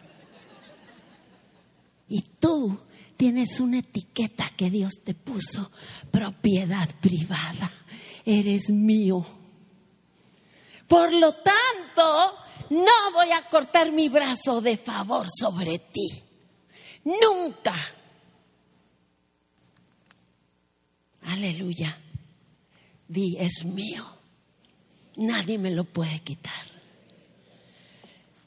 Y 2.08 2.22
tú 2.40 2.78
tienes 3.16 3.60
una 3.60 3.78
etiqueta 3.78 4.50
que 4.56 4.70
Dios 4.70 4.94
te 5.04 5.14
puso, 5.14 5.70
propiedad 6.10 6.88
privada. 7.00 7.70
Eres 8.24 8.70
mío. 8.70 9.24
Por 10.88 11.12
lo 11.12 11.32
tanto, 11.34 12.45
no 12.70 13.12
voy 13.12 13.32
a 13.32 13.42
cortar 13.48 13.92
mi 13.92 14.08
brazo 14.08 14.60
de 14.60 14.76
favor 14.76 15.26
sobre 15.30 15.78
ti. 15.78 16.08
Nunca. 17.04 17.74
Aleluya. 21.22 21.96
Di, 23.08 23.36
es 23.38 23.64
mío. 23.64 24.04
Nadie 25.16 25.58
me 25.58 25.70
lo 25.70 25.84
puede 25.84 26.18
quitar. 26.20 26.76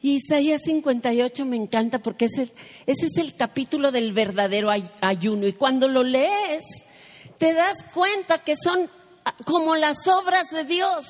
Isaías 0.01 0.61
58 0.63 1.45
me 1.45 1.57
encanta 1.57 1.99
porque 1.99 2.25
ese, 2.25 2.53
ese 2.85 3.07
es 3.07 3.17
el 3.17 3.35
capítulo 3.35 3.91
del 3.91 4.13
verdadero 4.13 4.69
ayuno. 5.01 5.47
Y 5.47 5.53
cuando 5.53 5.87
lo 5.87 6.03
lees, 6.03 6.65
te 7.37 7.53
das 7.53 7.83
cuenta 7.93 8.43
que 8.43 8.55
son 8.55 8.89
como 9.45 9.75
las 9.75 10.07
obras 10.07 10.47
de 10.51 10.63
Dios. 10.63 11.05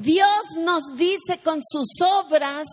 Dios 0.00 0.42
nos 0.56 0.82
dice 0.96 1.40
con 1.44 1.60
sus 1.62 2.00
obras 2.00 2.66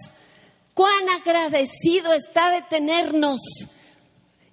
cuán 0.74 1.10
agradecido 1.10 2.14
está 2.14 2.52
de 2.52 2.62
tenernos. 2.62 3.42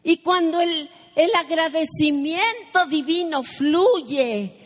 Y 0.03 0.19
cuando 0.19 0.61
el, 0.61 0.91
el 1.15 1.35
agradecimiento 1.37 2.87
divino 2.91 3.45
fluye 3.45 4.61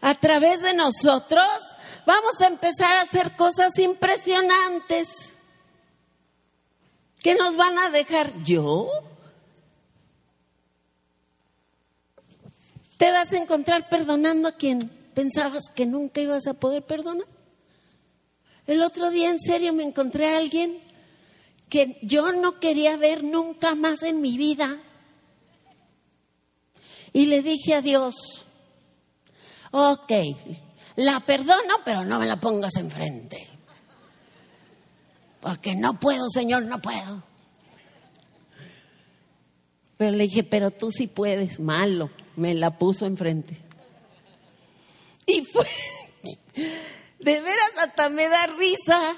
a 0.00 0.14
través 0.14 0.60
de 0.62 0.72
nosotros, 0.72 1.48
vamos 2.06 2.40
a 2.40 2.46
empezar 2.46 2.96
a 2.96 3.02
hacer 3.02 3.34
cosas 3.34 3.76
impresionantes 3.78 5.34
que 7.20 7.34
nos 7.34 7.56
van 7.56 7.76
a 7.76 7.90
dejar 7.90 8.40
yo. 8.44 8.88
Te 12.98 13.10
vas 13.10 13.32
a 13.32 13.36
encontrar 13.36 13.88
perdonando 13.88 14.46
a 14.46 14.52
quien 14.52 14.88
pensabas 15.12 15.64
que 15.74 15.86
nunca 15.86 16.20
ibas 16.20 16.46
a 16.46 16.54
poder 16.54 16.84
perdonar. 16.84 17.37
El 18.68 18.82
otro 18.82 19.10
día 19.10 19.30
en 19.30 19.40
serio 19.40 19.72
me 19.72 19.82
encontré 19.82 20.26
a 20.28 20.36
alguien 20.36 20.78
que 21.70 21.98
yo 22.02 22.32
no 22.32 22.60
quería 22.60 22.98
ver 22.98 23.24
nunca 23.24 23.74
más 23.74 24.02
en 24.02 24.20
mi 24.20 24.36
vida. 24.36 24.76
Y 27.14 27.26
le 27.26 27.42
dije 27.42 27.72
a 27.72 27.80
Dios, 27.80 28.44
ok, 29.70 30.12
la 30.96 31.20
perdono, 31.20 31.76
pero 31.82 32.04
no 32.04 32.18
me 32.18 32.26
la 32.26 32.38
pongas 32.38 32.76
enfrente. 32.76 33.48
Porque 35.40 35.74
no 35.74 35.98
puedo, 35.98 36.28
Señor, 36.28 36.64
no 36.64 36.78
puedo. 36.78 37.22
Pero 39.96 40.14
le 40.14 40.24
dije, 40.24 40.42
pero 40.44 40.70
tú 40.72 40.90
sí 40.90 41.06
puedes, 41.06 41.58
malo. 41.58 42.10
Me 42.36 42.52
la 42.52 42.76
puso 42.76 43.06
enfrente. 43.06 43.56
Y 45.24 45.42
fue, 45.46 45.66
de 47.18 47.40
veras 47.40 47.70
hasta 47.82 48.08
me 48.08 48.28
da 48.28 48.46
risa, 48.46 49.16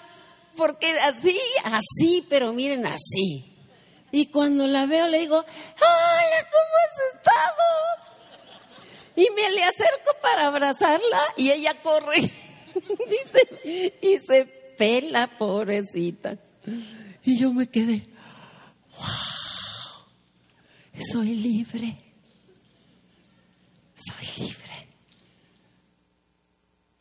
porque 0.56 0.90
así, 1.00 1.38
así, 1.64 2.26
pero 2.28 2.52
miren, 2.52 2.86
así. 2.86 3.56
Y 4.12 4.26
cuando 4.26 4.66
la 4.66 4.86
veo 4.86 5.06
le 5.06 5.20
digo, 5.20 5.36
hola, 5.38 6.48
¿cómo 6.50 6.72
has 6.84 7.14
estado? 7.14 7.64
Y 9.16 9.28
me 9.34 9.50
le 9.50 9.64
acerco 9.64 10.12
para 10.22 10.46
abrazarla 10.48 11.20
y 11.36 11.50
ella 11.50 11.80
corre 11.82 12.16
dice, 12.74 13.98
y 14.00 14.18
se 14.18 14.46
pela, 14.78 15.26
pobrecita. 15.26 16.38
Y 17.24 17.38
yo 17.38 17.52
me 17.52 17.68
quedé, 17.68 18.06
wow, 18.98 20.06
soy 21.12 21.34
libre, 21.34 21.96
soy 23.94 24.46
libre. 24.46 24.69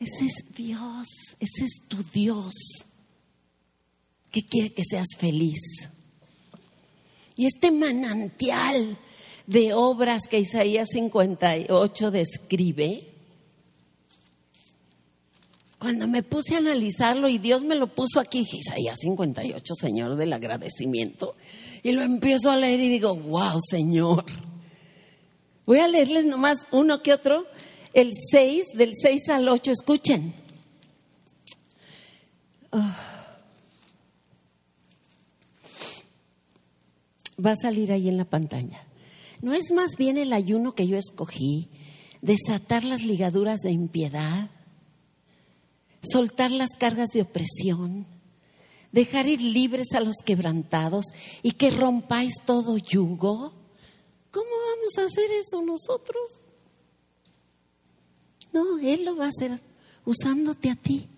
Ese 0.00 0.24
es 0.24 0.54
Dios, 0.56 1.06
ese 1.38 1.64
es 1.64 1.82
tu 1.86 2.02
Dios 2.02 2.54
que 4.32 4.40
quiere 4.40 4.72
que 4.72 4.82
seas 4.82 5.08
feliz. 5.18 5.60
Y 7.36 7.44
este 7.44 7.70
manantial 7.70 8.96
de 9.46 9.74
obras 9.74 10.22
que 10.28 10.38
Isaías 10.38 10.88
58 10.92 12.10
describe, 12.10 13.08
cuando 15.78 16.08
me 16.08 16.22
puse 16.22 16.54
a 16.54 16.58
analizarlo 16.58 17.28
y 17.28 17.36
Dios 17.36 17.62
me 17.64 17.74
lo 17.74 17.94
puso 17.94 18.20
aquí, 18.20 18.46
Isaías 18.50 18.98
58, 19.00 19.74
Señor 19.74 20.16
del 20.16 20.32
agradecimiento, 20.32 21.34
y 21.82 21.92
lo 21.92 22.02
empiezo 22.02 22.50
a 22.50 22.56
leer 22.56 22.80
y 22.80 22.88
digo, 22.88 23.14
wow, 23.16 23.58
Señor. 23.60 24.24
Voy 25.66 25.78
a 25.78 25.88
leerles 25.88 26.24
nomás 26.24 26.58
uno 26.72 27.02
que 27.02 27.12
otro, 27.12 27.44
el 27.92 28.12
6, 28.30 28.66
del 28.74 28.92
6 28.94 29.28
al 29.28 29.48
8, 29.48 29.72
escuchen. 29.72 30.34
Ah. 32.72 33.06
Va 37.44 37.52
a 37.52 37.56
salir 37.56 37.90
ahí 37.90 38.08
en 38.08 38.16
la 38.16 38.24
pantalla. 38.24 38.86
¿No 39.42 39.54
es 39.54 39.72
más 39.72 39.96
bien 39.96 40.18
el 40.18 40.32
ayuno 40.32 40.74
que 40.74 40.86
yo 40.86 40.98
escogí, 40.98 41.68
desatar 42.20 42.84
las 42.84 43.02
ligaduras 43.02 43.60
de 43.60 43.70
impiedad, 43.70 44.50
soltar 46.02 46.50
las 46.50 46.70
cargas 46.78 47.08
de 47.08 47.22
opresión, 47.22 48.06
dejar 48.92 49.26
ir 49.26 49.40
libres 49.40 49.92
a 49.94 50.00
los 50.00 50.16
quebrantados 50.24 51.06
y 51.42 51.52
que 51.52 51.70
rompáis 51.70 52.34
todo 52.44 52.76
yugo? 52.76 53.54
¿Cómo 54.30 54.50
vamos 54.50 54.98
a 54.98 55.04
hacer 55.04 55.30
eso 55.40 55.62
nosotros? 55.62 56.39
No, 58.52 58.78
Él 58.78 59.04
lo 59.04 59.16
va 59.16 59.26
a 59.26 59.28
hacer 59.28 59.60
usándote 60.04 60.70
a 60.70 60.76
ti. 60.76 61.08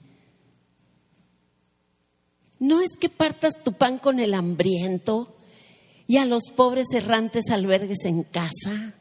No 2.58 2.80
es 2.80 2.90
que 2.98 3.08
partas 3.08 3.54
tu 3.64 3.72
pan 3.72 3.98
con 3.98 4.20
el 4.20 4.34
hambriento 4.34 5.36
y 6.06 6.18
a 6.18 6.24
los 6.24 6.44
pobres 6.54 6.86
errantes 6.92 7.50
albergues 7.50 8.04
en 8.04 8.22
casa. 8.22 8.94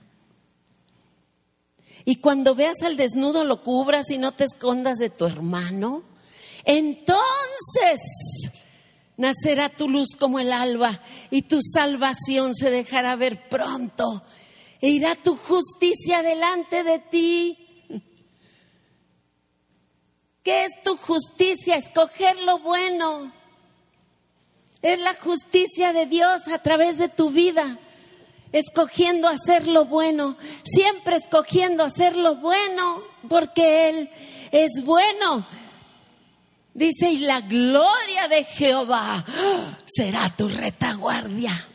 Y 2.06 2.16
cuando 2.16 2.56
veas 2.56 2.82
al 2.84 2.98
desnudo 2.98 3.44
lo 3.44 3.62
cubras 3.62 4.10
y 4.10 4.18
no 4.18 4.32
te 4.32 4.46
escondas 4.46 4.98
de 4.98 5.10
tu 5.10 5.26
hermano. 5.26 6.04
Entonces 6.66 8.00
nacerá 9.18 9.70
tu 9.70 9.88
luz 9.88 10.16
como 10.18 10.40
el 10.40 10.52
alba 10.52 11.02
y 11.30 11.44
tu 11.44 11.60
salvación 11.62 12.56
se 12.56 12.72
dejará 12.72 13.16
ver 13.16 13.48
pronto. 13.50 14.24
E 14.80 14.90
irá 14.90 15.16
tu 15.16 15.36
justicia 15.36 16.24
delante 16.24 16.84
de 16.84 17.00
ti. 17.00 17.61
¿Qué 20.44 20.66
es 20.66 20.84
tu 20.84 20.98
justicia? 20.98 21.76
Escoger 21.76 22.40
lo 22.42 22.60
bueno. 22.60 23.32
Es 24.82 25.00
la 25.00 25.14
justicia 25.14 25.94
de 25.94 26.08
Dios 26.08 26.42
a 26.52 26.58
través 26.60 26.98
de 26.98 27.08
tu 27.08 27.30
vida, 27.30 27.78
escogiendo 28.52 29.28
hacer 29.28 29.68
lo 29.68 29.86
bueno, 29.86 30.38
siempre 30.64 31.18
escogiendo 31.18 31.84
hacer 31.84 32.16
lo 32.16 32.38
bueno, 32.38 33.04
porque 33.30 33.90
Él 33.90 34.10
es 34.52 34.84
bueno. 34.84 35.46
Dice, 36.74 37.12
y 37.12 37.20
la 37.20 37.42
gloria 37.42 38.28
de 38.28 38.44
Jehová 38.44 39.24
será 39.86 40.36
tu 40.36 40.48
retaguardia. 40.48 41.68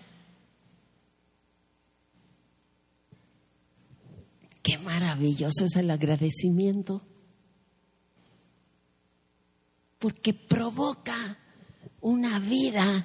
Qué 4.63 4.79
maravilloso 4.79 5.67
es 5.67 5.77
el 5.77 5.93
agradecimiento, 5.93 7.03
porque 10.07 10.33
provoca 10.33 11.37
una 12.01 12.39
vida 12.39 13.05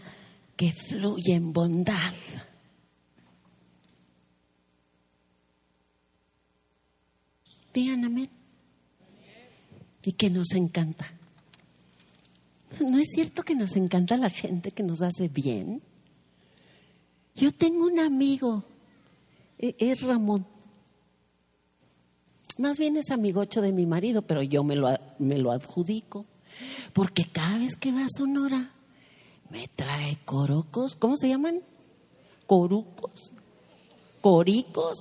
que 0.56 0.72
fluye 0.72 1.34
en 1.34 1.52
bondad. 1.52 2.14
Digan 7.74 8.06
amén. 8.06 8.30
Y 10.04 10.12
que 10.12 10.30
nos 10.30 10.52
encanta. 10.54 11.12
¿No 12.80 13.00
es 13.00 13.08
cierto 13.16 13.42
que 13.42 13.56
nos 13.56 13.76
encanta 13.76 14.16
la 14.16 14.30
gente 14.30 14.70
que 14.70 14.84
nos 14.84 15.02
hace 15.02 15.28
bien? 15.28 15.82
Yo 17.34 17.52
tengo 17.52 17.88
un 17.88 18.00
amigo, 18.00 18.64
e-, 19.58 19.76
es 19.80 20.02
Ramón. 20.04 20.46
Más 22.60 22.78
bien 22.78 22.96
es 22.98 23.10
amigocho 23.10 23.60
de 23.60 23.72
mi 23.72 23.88
marido, 23.88 24.22
pero 24.22 24.44
yo 24.44 24.64
me 24.64 24.76
lo, 24.76 24.96
me 25.18 25.40
lo 25.40 25.52
adjudico. 25.52 26.28
Porque 26.94 27.26
cada 27.32 27.60
vez 27.60 27.76
que 27.76 27.92
va 27.92 28.06
a 28.06 28.10
Sonora, 28.10 28.72
me 29.50 29.68
trae 29.68 30.18
corocos, 30.26 30.96
¿cómo 30.96 31.18
se 31.18 31.30
llaman? 31.30 31.62
Corucos, 32.48 33.34
coricos. 34.22 34.98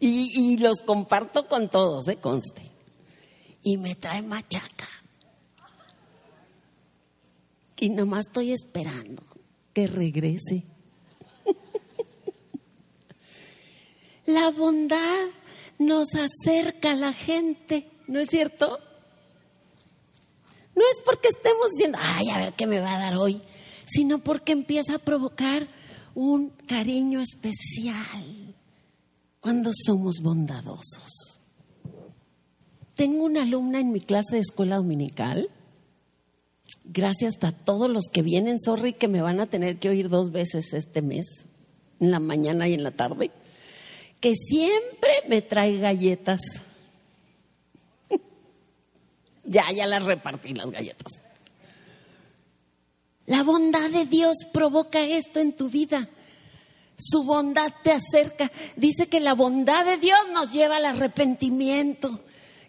Y, 0.00 0.58
los 0.58 0.82
comparto 0.84 1.48
con 1.48 1.70
todos, 1.70 2.06
¿eh? 2.08 2.16
Conste. 2.16 2.62
Y 3.62 3.78
me 3.78 3.94
trae 3.94 4.20
machaca. 4.20 4.86
Y 7.80 7.88
nomás 7.88 8.26
estoy 8.26 8.52
esperando 8.52 9.22
que 9.72 9.86
regrese. 9.86 10.66
La 14.26 14.50
bondad 14.50 15.28
nos 15.78 16.08
acerca 16.14 16.90
a 16.90 16.96
la 16.96 17.12
gente, 17.12 17.90
¿no 18.06 18.20
es 18.20 18.28
cierto? 18.28 18.78
No 20.74 20.82
es 20.82 21.02
porque 21.04 21.28
estemos 21.28 21.70
diciendo, 21.72 21.98
ay, 22.00 22.28
a 22.30 22.38
ver 22.38 22.52
qué 22.54 22.66
me 22.66 22.80
va 22.80 22.96
a 22.96 22.98
dar 22.98 23.16
hoy, 23.16 23.40
sino 23.86 24.18
porque 24.18 24.52
empieza 24.52 24.96
a 24.96 24.98
provocar 24.98 25.68
un 26.14 26.50
cariño 26.66 27.20
especial 27.20 28.54
cuando 29.40 29.70
somos 29.74 30.20
bondadosos. 30.22 31.40
Tengo 32.94 33.24
una 33.24 33.42
alumna 33.42 33.80
en 33.80 33.92
mi 33.92 34.00
clase 34.00 34.36
de 34.36 34.40
escuela 34.40 34.76
dominical, 34.76 35.50
gracias 36.84 37.34
a 37.42 37.52
todos 37.52 37.90
los 37.90 38.04
que 38.12 38.22
vienen, 38.22 38.60
sorry 38.60 38.92
que 38.92 39.08
me 39.08 39.20
van 39.20 39.40
a 39.40 39.46
tener 39.46 39.78
que 39.78 39.88
oír 39.88 40.08
dos 40.08 40.30
veces 40.30 40.72
este 40.72 41.02
mes, 41.02 41.26
en 42.00 42.10
la 42.10 42.20
mañana 42.20 42.68
y 42.68 42.74
en 42.74 42.84
la 42.84 42.92
tarde, 42.92 43.32
que 44.20 44.34
siempre 44.34 45.10
me 45.28 45.42
trae 45.42 45.78
galletas. 45.78 46.40
Ya, 49.44 49.70
ya 49.70 49.86
las 49.86 50.04
repartí 50.04 50.54
las 50.54 50.70
galletas. 50.70 51.22
La 53.26 53.42
bondad 53.42 53.90
de 53.90 54.04
Dios 54.04 54.34
provoca 54.52 55.00
esto 55.00 55.40
en 55.40 55.54
tu 55.54 55.68
vida. 55.68 56.08
Su 56.98 57.24
bondad 57.24 57.72
te 57.82 57.92
acerca. 57.92 58.50
Dice 58.76 59.08
que 59.08 59.20
la 59.20 59.34
bondad 59.34 59.84
de 59.84 59.96
Dios 59.96 60.18
nos 60.32 60.52
lleva 60.52 60.76
al 60.76 60.84
arrepentimiento. 60.84 62.20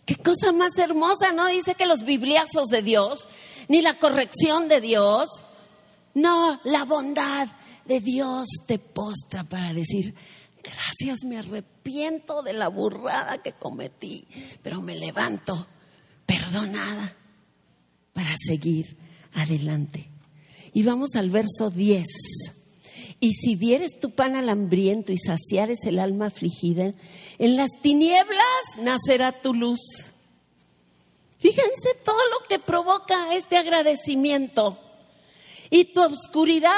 Qué 0.06 0.16
cosa 0.16 0.52
más 0.52 0.78
hermosa, 0.78 1.32
¿no? 1.32 1.48
Dice 1.48 1.76
que 1.76 1.86
los 1.86 2.04
bibliazos 2.04 2.68
de 2.68 2.82
Dios, 2.82 3.28
ni 3.68 3.82
la 3.82 4.00
corrección 4.00 4.68
de 4.68 4.82
Dios. 4.82 5.30
No, 6.14 6.60
la 6.64 6.86
bondad 6.86 7.50
de 7.86 8.00
Dios 8.00 8.48
te 8.66 8.80
postra 8.80 9.44
para 9.44 9.74
decir, 9.74 10.16
gracias, 10.64 11.26
me 11.26 11.38
arrepiento 11.38 12.42
de 12.42 12.54
la 12.54 12.70
burrada 12.70 13.40
que 13.40 13.54
cometí, 13.54 14.26
pero 14.64 14.82
me 14.82 14.96
levanto 14.96 15.68
perdonada 16.26 17.16
para 18.14 18.36
seguir 18.38 18.98
adelante. 19.34 20.10
Y 20.74 20.84
vamos 20.84 21.16
al 21.16 21.30
verso 21.30 21.70
10. 21.70 22.06
Y 23.20 23.34
si 23.34 23.56
dieres 23.56 24.00
tu 24.00 24.12
pan 24.12 24.36
al 24.36 24.50
hambriento 24.50 25.12
y 25.12 25.18
saciares 25.18 25.80
el 25.86 26.00
alma 26.00 26.28
afligida, 26.28 26.92
en 27.38 27.56
las 27.56 27.70
tinieblas 27.82 28.64
nacerá 28.80 29.32
tu 29.42 29.54
luz. 29.54 29.80
Fíjense 31.40 31.96
todo 32.04 32.20
lo 32.32 32.48
que 32.48 32.60
provoca 32.60 33.34
este 33.36 33.58
agradecimiento. 33.58 34.80
Y 35.70 35.86
tu 35.86 36.04
oscuridad 36.04 36.72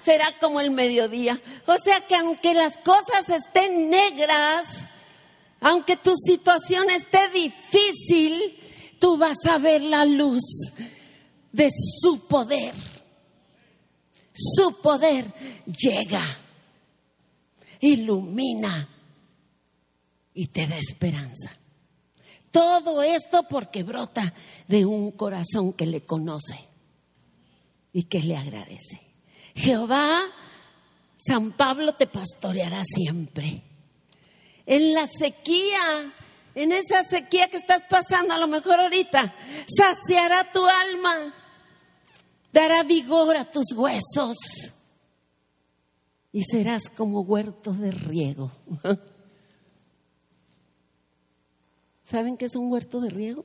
será 0.00 0.32
como 0.40 0.60
el 0.60 0.70
mediodía. 0.70 1.40
O 1.66 1.76
sea 1.78 2.00
que 2.06 2.14
aunque 2.14 2.54
las 2.54 2.76
cosas 2.78 3.28
estén 3.28 3.90
negras, 3.90 4.84
aunque 5.60 5.96
tu 5.96 6.14
situación 6.14 6.90
esté 6.90 7.28
difícil, 7.30 8.60
tú 9.04 9.18
vas 9.18 9.36
a 9.50 9.58
ver 9.58 9.82
la 9.82 10.06
luz 10.06 10.72
de 11.52 11.68
su 12.00 12.20
poder. 12.26 12.74
Su 14.32 14.80
poder 14.80 15.30
llega, 15.66 16.24
ilumina 17.80 18.88
y 20.32 20.46
te 20.46 20.66
da 20.66 20.78
esperanza. 20.78 21.52
Todo 22.50 23.02
esto 23.02 23.46
porque 23.46 23.82
brota 23.82 24.32
de 24.68 24.86
un 24.86 25.10
corazón 25.10 25.74
que 25.74 25.84
le 25.84 26.00
conoce 26.00 26.58
y 27.92 28.04
que 28.04 28.20
le 28.20 28.38
agradece. 28.38 29.02
Jehová, 29.54 30.22
San 31.18 31.52
Pablo 31.52 31.94
te 31.94 32.06
pastoreará 32.06 32.82
siempre. 32.84 33.62
En 34.64 34.94
la 34.94 35.06
sequía 35.06 36.10
en 36.54 36.72
esa 36.72 37.04
sequía 37.04 37.48
que 37.48 37.56
estás 37.56 37.82
pasando, 37.88 38.34
a 38.34 38.38
lo 38.38 38.46
mejor 38.46 38.80
ahorita, 38.80 39.34
saciará 39.76 40.52
tu 40.52 40.64
alma, 40.64 41.34
dará 42.52 42.82
vigor 42.82 43.36
a 43.36 43.50
tus 43.50 43.72
huesos 43.74 44.36
y 46.32 46.42
serás 46.42 46.90
como 46.90 47.20
huerto 47.22 47.72
de 47.72 47.90
riego. 47.90 48.52
¿Saben 52.04 52.36
qué 52.36 52.44
es 52.44 52.54
un 52.54 52.70
huerto 52.70 53.00
de 53.00 53.10
riego? 53.10 53.44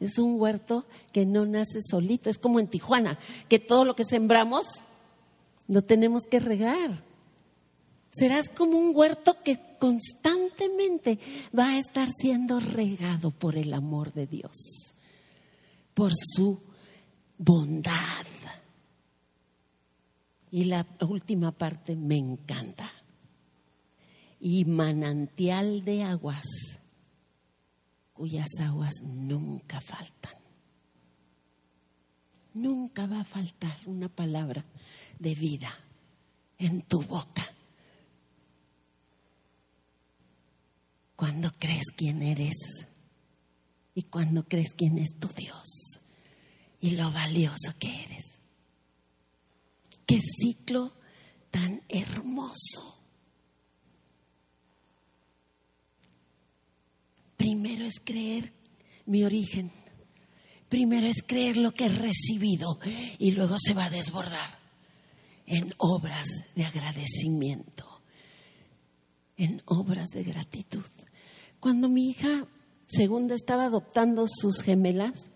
Es 0.00 0.18
un 0.18 0.40
huerto 0.40 0.86
que 1.12 1.26
no 1.26 1.44
nace 1.44 1.80
solito, 1.82 2.30
es 2.30 2.38
como 2.38 2.58
en 2.58 2.68
Tijuana, 2.68 3.18
que 3.48 3.58
todo 3.58 3.84
lo 3.84 3.94
que 3.94 4.04
sembramos 4.04 4.66
lo 5.68 5.82
tenemos 5.82 6.24
que 6.24 6.40
regar. 6.40 7.04
Serás 8.10 8.48
como 8.48 8.76
un 8.76 8.94
huerto 8.94 9.36
que 9.44 9.60
constantemente 9.78 11.18
va 11.56 11.70
a 11.70 11.78
estar 11.78 12.08
siendo 12.10 12.58
regado 12.58 13.30
por 13.30 13.56
el 13.56 13.72
amor 13.72 14.12
de 14.12 14.26
Dios, 14.26 14.56
por 15.94 16.12
su 16.14 16.60
bondad. 17.38 18.26
Y 20.50 20.64
la 20.64 20.84
última 21.08 21.52
parte 21.52 21.94
me 21.94 22.16
encanta. 22.16 22.92
Y 24.40 24.64
manantial 24.64 25.84
de 25.84 26.02
aguas, 26.02 26.46
cuyas 28.12 28.48
aguas 28.58 28.94
nunca 29.04 29.80
faltan. 29.80 30.34
Nunca 32.54 33.06
va 33.06 33.20
a 33.20 33.24
faltar 33.24 33.76
una 33.86 34.08
palabra 34.08 34.64
de 35.20 35.34
vida 35.36 35.72
en 36.58 36.82
tu 36.82 37.02
boca 37.02 37.46
cuando 41.20 41.52
crees 41.52 41.84
quién 41.94 42.22
eres 42.22 42.86
y 43.94 44.04
cuando 44.04 44.48
crees 44.48 44.72
quién 44.72 44.96
es 44.96 45.18
tu 45.18 45.28
Dios 45.28 46.00
y 46.80 46.92
lo 46.92 47.12
valioso 47.12 47.74
que 47.78 48.04
eres. 48.04 48.38
Qué 50.06 50.18
ciclo 50.18 50.94
tan 51.50 51.82
hermoso. 51.90 53.04
Primero 57.36 57.84
es 57.84 58.00
creer 58.02 58.54
mi 59.04 59.22
origen. 59.22 59.70
Primero 60.70 61.06
es 61.06 61.22
creer 61.26 61.58
lo 61.58 61.72
que 61.72 61.84
he 61.84 61.90
recibido 61.90 62.78
y 63.18 63.32
luego 63.32 63.56
se 63.58 63.74
va 63.74 63.84
a 63.84 63.90
desbordar 63.90 64.58
en 65.44 65.74
obras 65.76 66.28
de 66.54 66.64
agradecimiento, 66.64 68.00
en 69.36 69.60
obras 69.66 70.08
de 70.14 70.22
gratitud. 70.22 70.86
Cuando 71.60 71.90
mi 71.90 72.08
hija 72.08 72.46
segunda 72.86 73.34
estaba 73.34 73.66
adoptando 73.66 74.26
sus 74.26 74.62
gemelas, 74.62 75.28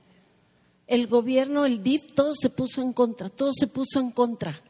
el 0.86 1.06
gobierno, 1.06 1.66
el 1.66 1.82
DIF, 1.82 2.14
todo 2.14 2.34
se 2.34 2.50
puso 2.50 2.82
en 2.82 2.92
contra, 2.92 3.28
todo 3.28 3.52
se 3.52 3.66
puso 3.66 4.00
en 4.00 4.10
contra. 4.10 4.60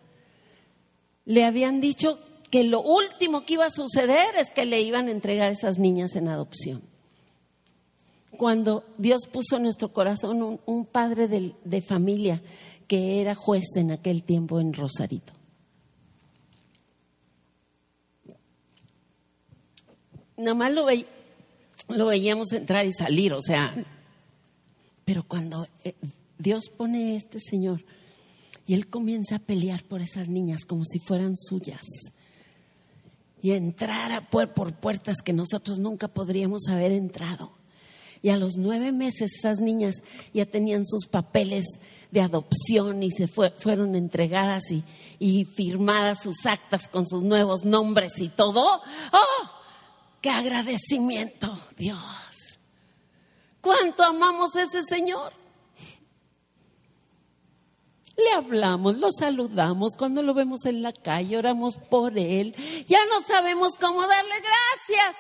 Le 1.25 1.45
habían 1.45 1.81
dicho 1.81 2.19
que 2.51 2.65
lo 2.65 2.83
último 2.83 3.45
que 3.45 3.55
iba 3.55 3.67
a 3.67 3.71
suceder 3.71 4.37
es 4.37 4.51
que 4.51 4.65
le 4.65 4.81
iban 4.83 5.09
a 5.09 5.13
entregar 5.13 5.51
esas 5.51 5.79
niñas 5.79 6.15
en 6.17 6.29
adopción. 6.29 6.83
Cuando 8.37 8.85
Dios 8.99 9.27
puso 9.27 9.57
en 9.57 9.63
nuestro 9.63 9.93
corazón 9.93 10.61
un, 10.65 10.87
padre 10.87 11.29
de, 11.29 11.55
de 11.65 11.83
familia 11.83 12.43
que 12.89 13.21
era 13.21 13.35
juez 13.35 13.77
en 13.77 13.93
aquel 13.93 14.25
tiempo 14.25 14.61
en 14.61 14.73
Rosarito. 14.73 15.33
Nada 20.37 20.55
más 20.55 20.73
lo 20.73 20.85
veía, 20.85 21.07
lo 21.89 22.07
veíamos 22.07 22.53
entrar 22.53 22.87
y 22.87 22.93
salir, 22.93 23.33
o 23.33 23.43
sea, 23.43 23.75
pero 25.05 25.23
cuando 25.23 25.67
eh, 25.85 25.95
Dios 26.39 26.65
pone 26.77 27.13
a 27.13 27.17
este 27.17 27.39
Señor 27.39 27.85
y 28.67 28.75
Él 28.75 28.89
comienza 28.89 29.37
a 29.37 29.39
pelear 29.39 29.85
por 29.85 30.01
esas 30.01 30.29
niñas 30.29 30.65
como 30.65 30.85
si 30.85 30.99
fueran 30.99 31.37
suyas 31.37 31.83
y 33.43 33.53
entrar 33.53 34.13
a 34.13 34.31
por, 34.31 34.55
por 34.55 34.75
puertas 34.75 35.19
que 35.23 35.35
nosotros 35.35 35.79
nunca 35.79 36.09
podríamos 36.09 36.63
haber 36.69 36.93
entrado. 36.93 37.53
Y 38.23 38.31
a 38.31 38.39
los 38.39 38.57
nueve 38.57 38.91
meses 38.91 39.33
esas 39.35 39.61
niñas 39.61 39.97
ya 40.33 40.47
tenían 40.47 40.87
sus 40.87 41.07
papeles 41.07 41.67
de 42.11 42.23
adopción 42.23 43.03
y 43.03 43.11
se 43.11 43.29
fueron 43.29 43.97
entregadas 43.97 44.71
y, 44.71 44.83
y 45.19 45.45
firmadas 45.45 46.23
sus 46.23 46.47
actas 46.47 46.89
con 46.89 47.07
sus 47.07 47.23
nuevos 47.23 47.67
nombres 47.67 48.19
y 48.19 48.31
todo. 48.31 48.81
¡Oh! 49.13 49.54
Qué 50.25 50.31
agradecimiento, 50.31 51.55
Dios. 51.77 52.59
¿Cuánto 53.61 54.03
amamos 54.03 54.57
a 54.57 54.63
ese 54.63 54.83
Señor? 54.83 55.35
Le 58.17 58.33
hablamos, 58.33 58.97
lo 58.97 59.13
saludamos, 59.13 59.93
cuando 59.99 60.23
lo 60.23 60.33
vemos 60.33 60.65
en 60.65 60.81
la 60.81 60.95
calle, 60.95 61.37
oramos 61.37 61.77
por 61.77 62.17
él. 62.17 62.55
Ya 62.89 63.01
no 63.05 63.21
sabemos 63.27 63.75
cómo 63.79 64.01
darle 64.07 64.35
gracias. 64.41 65.17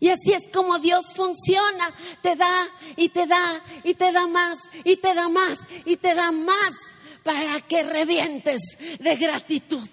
Y 0.00 0.08
así 0.08 0.32
es 0.32 0.48
como 0.52 0.80
Dios 0.80 1.14
funciona. 1.14 1.94
Te 2.20 2.34
da 2.34 2.66
y 2.96 3.10
te 3.10 3.28
da 3.28 3.62
y 3.84 3.94
te 3.94 4.10
da 4.10 4.26
más 4.26 4.58
y 4.82 4.96
te 4.96 5.14
da 5.14 5.28
más 5.28 5.60
y 5.84 5.96
te 5.98 6.16
da 6.16 6.32
más 6.32 6.72
para 7.22 7.60
que 7.60 7.84
revientes 7.84 8.60
de 8.98 9.14
gratitud. 9.14 9.88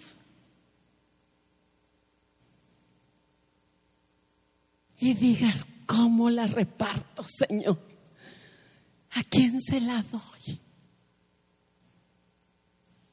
Y 4.99 5.13
digas, 5.13 5.65
¿cómo 5.85 6.29
la 6.29 6.47
reparto, 6.47 7.23
Señor? 7.23 7.79
¿A 9.11 9.23
quién 9.23 9.61
se 9.61 9.79
la 9.79 10.03
doy? 10.03 10.59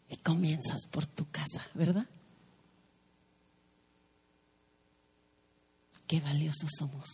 Y 0.08 0.16
comienzas 0.16 0.86
por 0.90 1.06
tu 1.06 1.30
casa, 1.30 1.66
¿verdad? 1.74 2.06
Qué 6.06 6.20
valiosos 6.20 6.70
somos. 6.78 7.08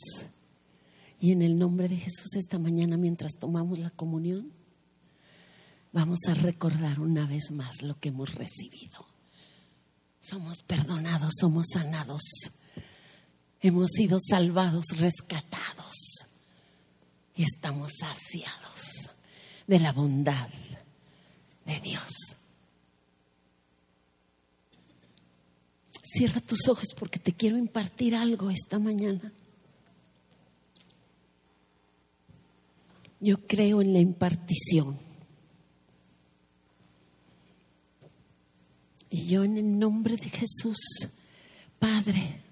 Y 1.21 1.33
en 1.33 1.43
el 1.43 1.59
nombre 1.59 1.89
de 1.89 1.97
Jesús 1.97 2.35
esta 2.35 2.59
mañana, 2.59 2.97
mientras 2.97 3.35
tomamos 3.37 3.79
la 3.79 3.91
comunión, 3.91 4.53
vamos 5.93 6.21
a 6.29 6.35
recordar 6.35 7.01
una 7.01 7.27
vez 7.27 7.51
más 7.51 7.83
lo 7.83 7.99
que 7.99 8.09
hemos 8.09 8.35
recibido. 8.35 9.07
Somos 10.21 10.63
perdonados, 10.63 11.35
somos 11.39 11.67
sanados, 11.73 12.23
hemos 13.61 13.90
sido 13.90 14.18
salvados, 14.20 14.87
rescatados 14.96 15.94
y 17.35 17.42
estamos 17.42 17.92
saciados 17.99 19.11
de 19.66 19.79
la 19.79 19.92
bondad 19.92 20.49
de 21.64 21.81
Dios. 21.81 22.37
Cierra 26.03 26.40
tus 26.40 26.66
ojos 26.68 26.88
porque 26.99 27.18
te 27.18 27.33
quiero 27.33 27.57
impartir 27.57 28.16
algo 28.16 28.51
esta 28.51 28.79
mañana. 28.79 29.33
Yo 33.20 33.46
creo 33.46 33.81
en 33.81 33.92
la 33.92 34.01
impartición. 34.01 34.99
Y 39.11 39.27
yo 39.27 39.44
en 39.44 39.57
el 39.57 39.79
nombre 39.79 40.16
de 40.16 40.29
Jesús, 40.29 40.79
Padre, 41.79 42.42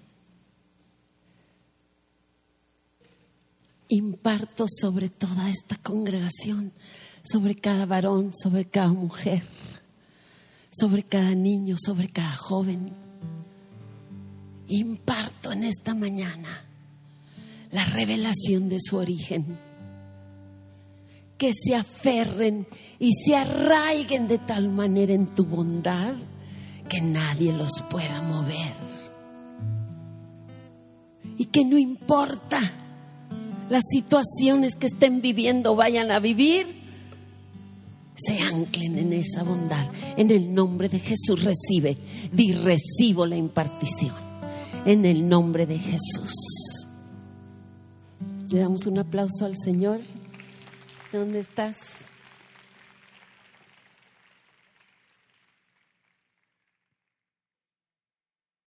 imparto 3.89 4.65
sobre 4.67 5.09
toda 5.09 5.49
esta 5.49 5.75
congregación, 5.75 6.71
sobre 7.23 7.55
cada 7.55 7.85
varón, 7.85 8.31
sobre 8.33 8.65
cada 8.65 8.89
mujer, 8.89 9.43
sobre 10.71 11.03
cada 11.03 11.33
niño, 11.33 11.75
sobre 11.83 12.07
cada 12.07 12.35
joven. 12.35 12.91
Imparto 14.67 15.51
en 15.51 15.63
esta 15.63 15.95
mañana 15.95 16.65
la 17.71 17.83
revelación 17.83 18.69
de 18.69 18.77
su 18.79 18.97
origen. 18.97 19.57
Que 21.39 21.53
se 21.53 21.73
aferren 21.73 22.67
y 22.99 23.11
se 23.13 23.35
arraiguen 23.35 24.27
de 24.27 24.37
tal 24.37 24.69
manera 24.69 25.13
en 25.13 25.27
tu 25.33 25.45
bondad 25.45 26.13
que 26.87 27.01
nadie 27.01 27.53
los 27.53 27.81
pueda 27.89 28.21
mover. 28.21 28.73
Y 31.37 31.45
que 31.45 31.63
no 31.63 31.77
importa 31.77 32.88
las 33.69 33.83
situaciones 33.89 34.75
que 34.75 34.87
estén 34.87 35.21
viviendo, 35.21 35.75
vayan 35.75 36.11
a 36.11 36.19
vivir, 36.19 36.79
se 38.15 38.39
anclen 38.39 38.97
en 38.97 39.13
esa 39.13 39.43
bondad. 39.43 39.87
En 40.17 40.31
el 40.31 40.53
nombre 40.53 40.89
de 40.89 40.99
Jesús 40.99 41.43
recibe, 41.43 41.97
di 42.31 42.51
recibo 42.53 43.25
la 43.25 43.37
impartición. 43.37 44.15
En 44.85 45.05
el 45.05 45.27
nombre 45.27 45.65
de 45.65 45.77
Jesús. 45.77 46.33
Le 48.49 48.59
damos 48.59 48.85
un 48.87 48.99
aplauso 48.99 49.45
al 49.45 49.55
Señor. 49.57 50.01
¿Dónde 51.11 51.39
estás? 51.39 51.77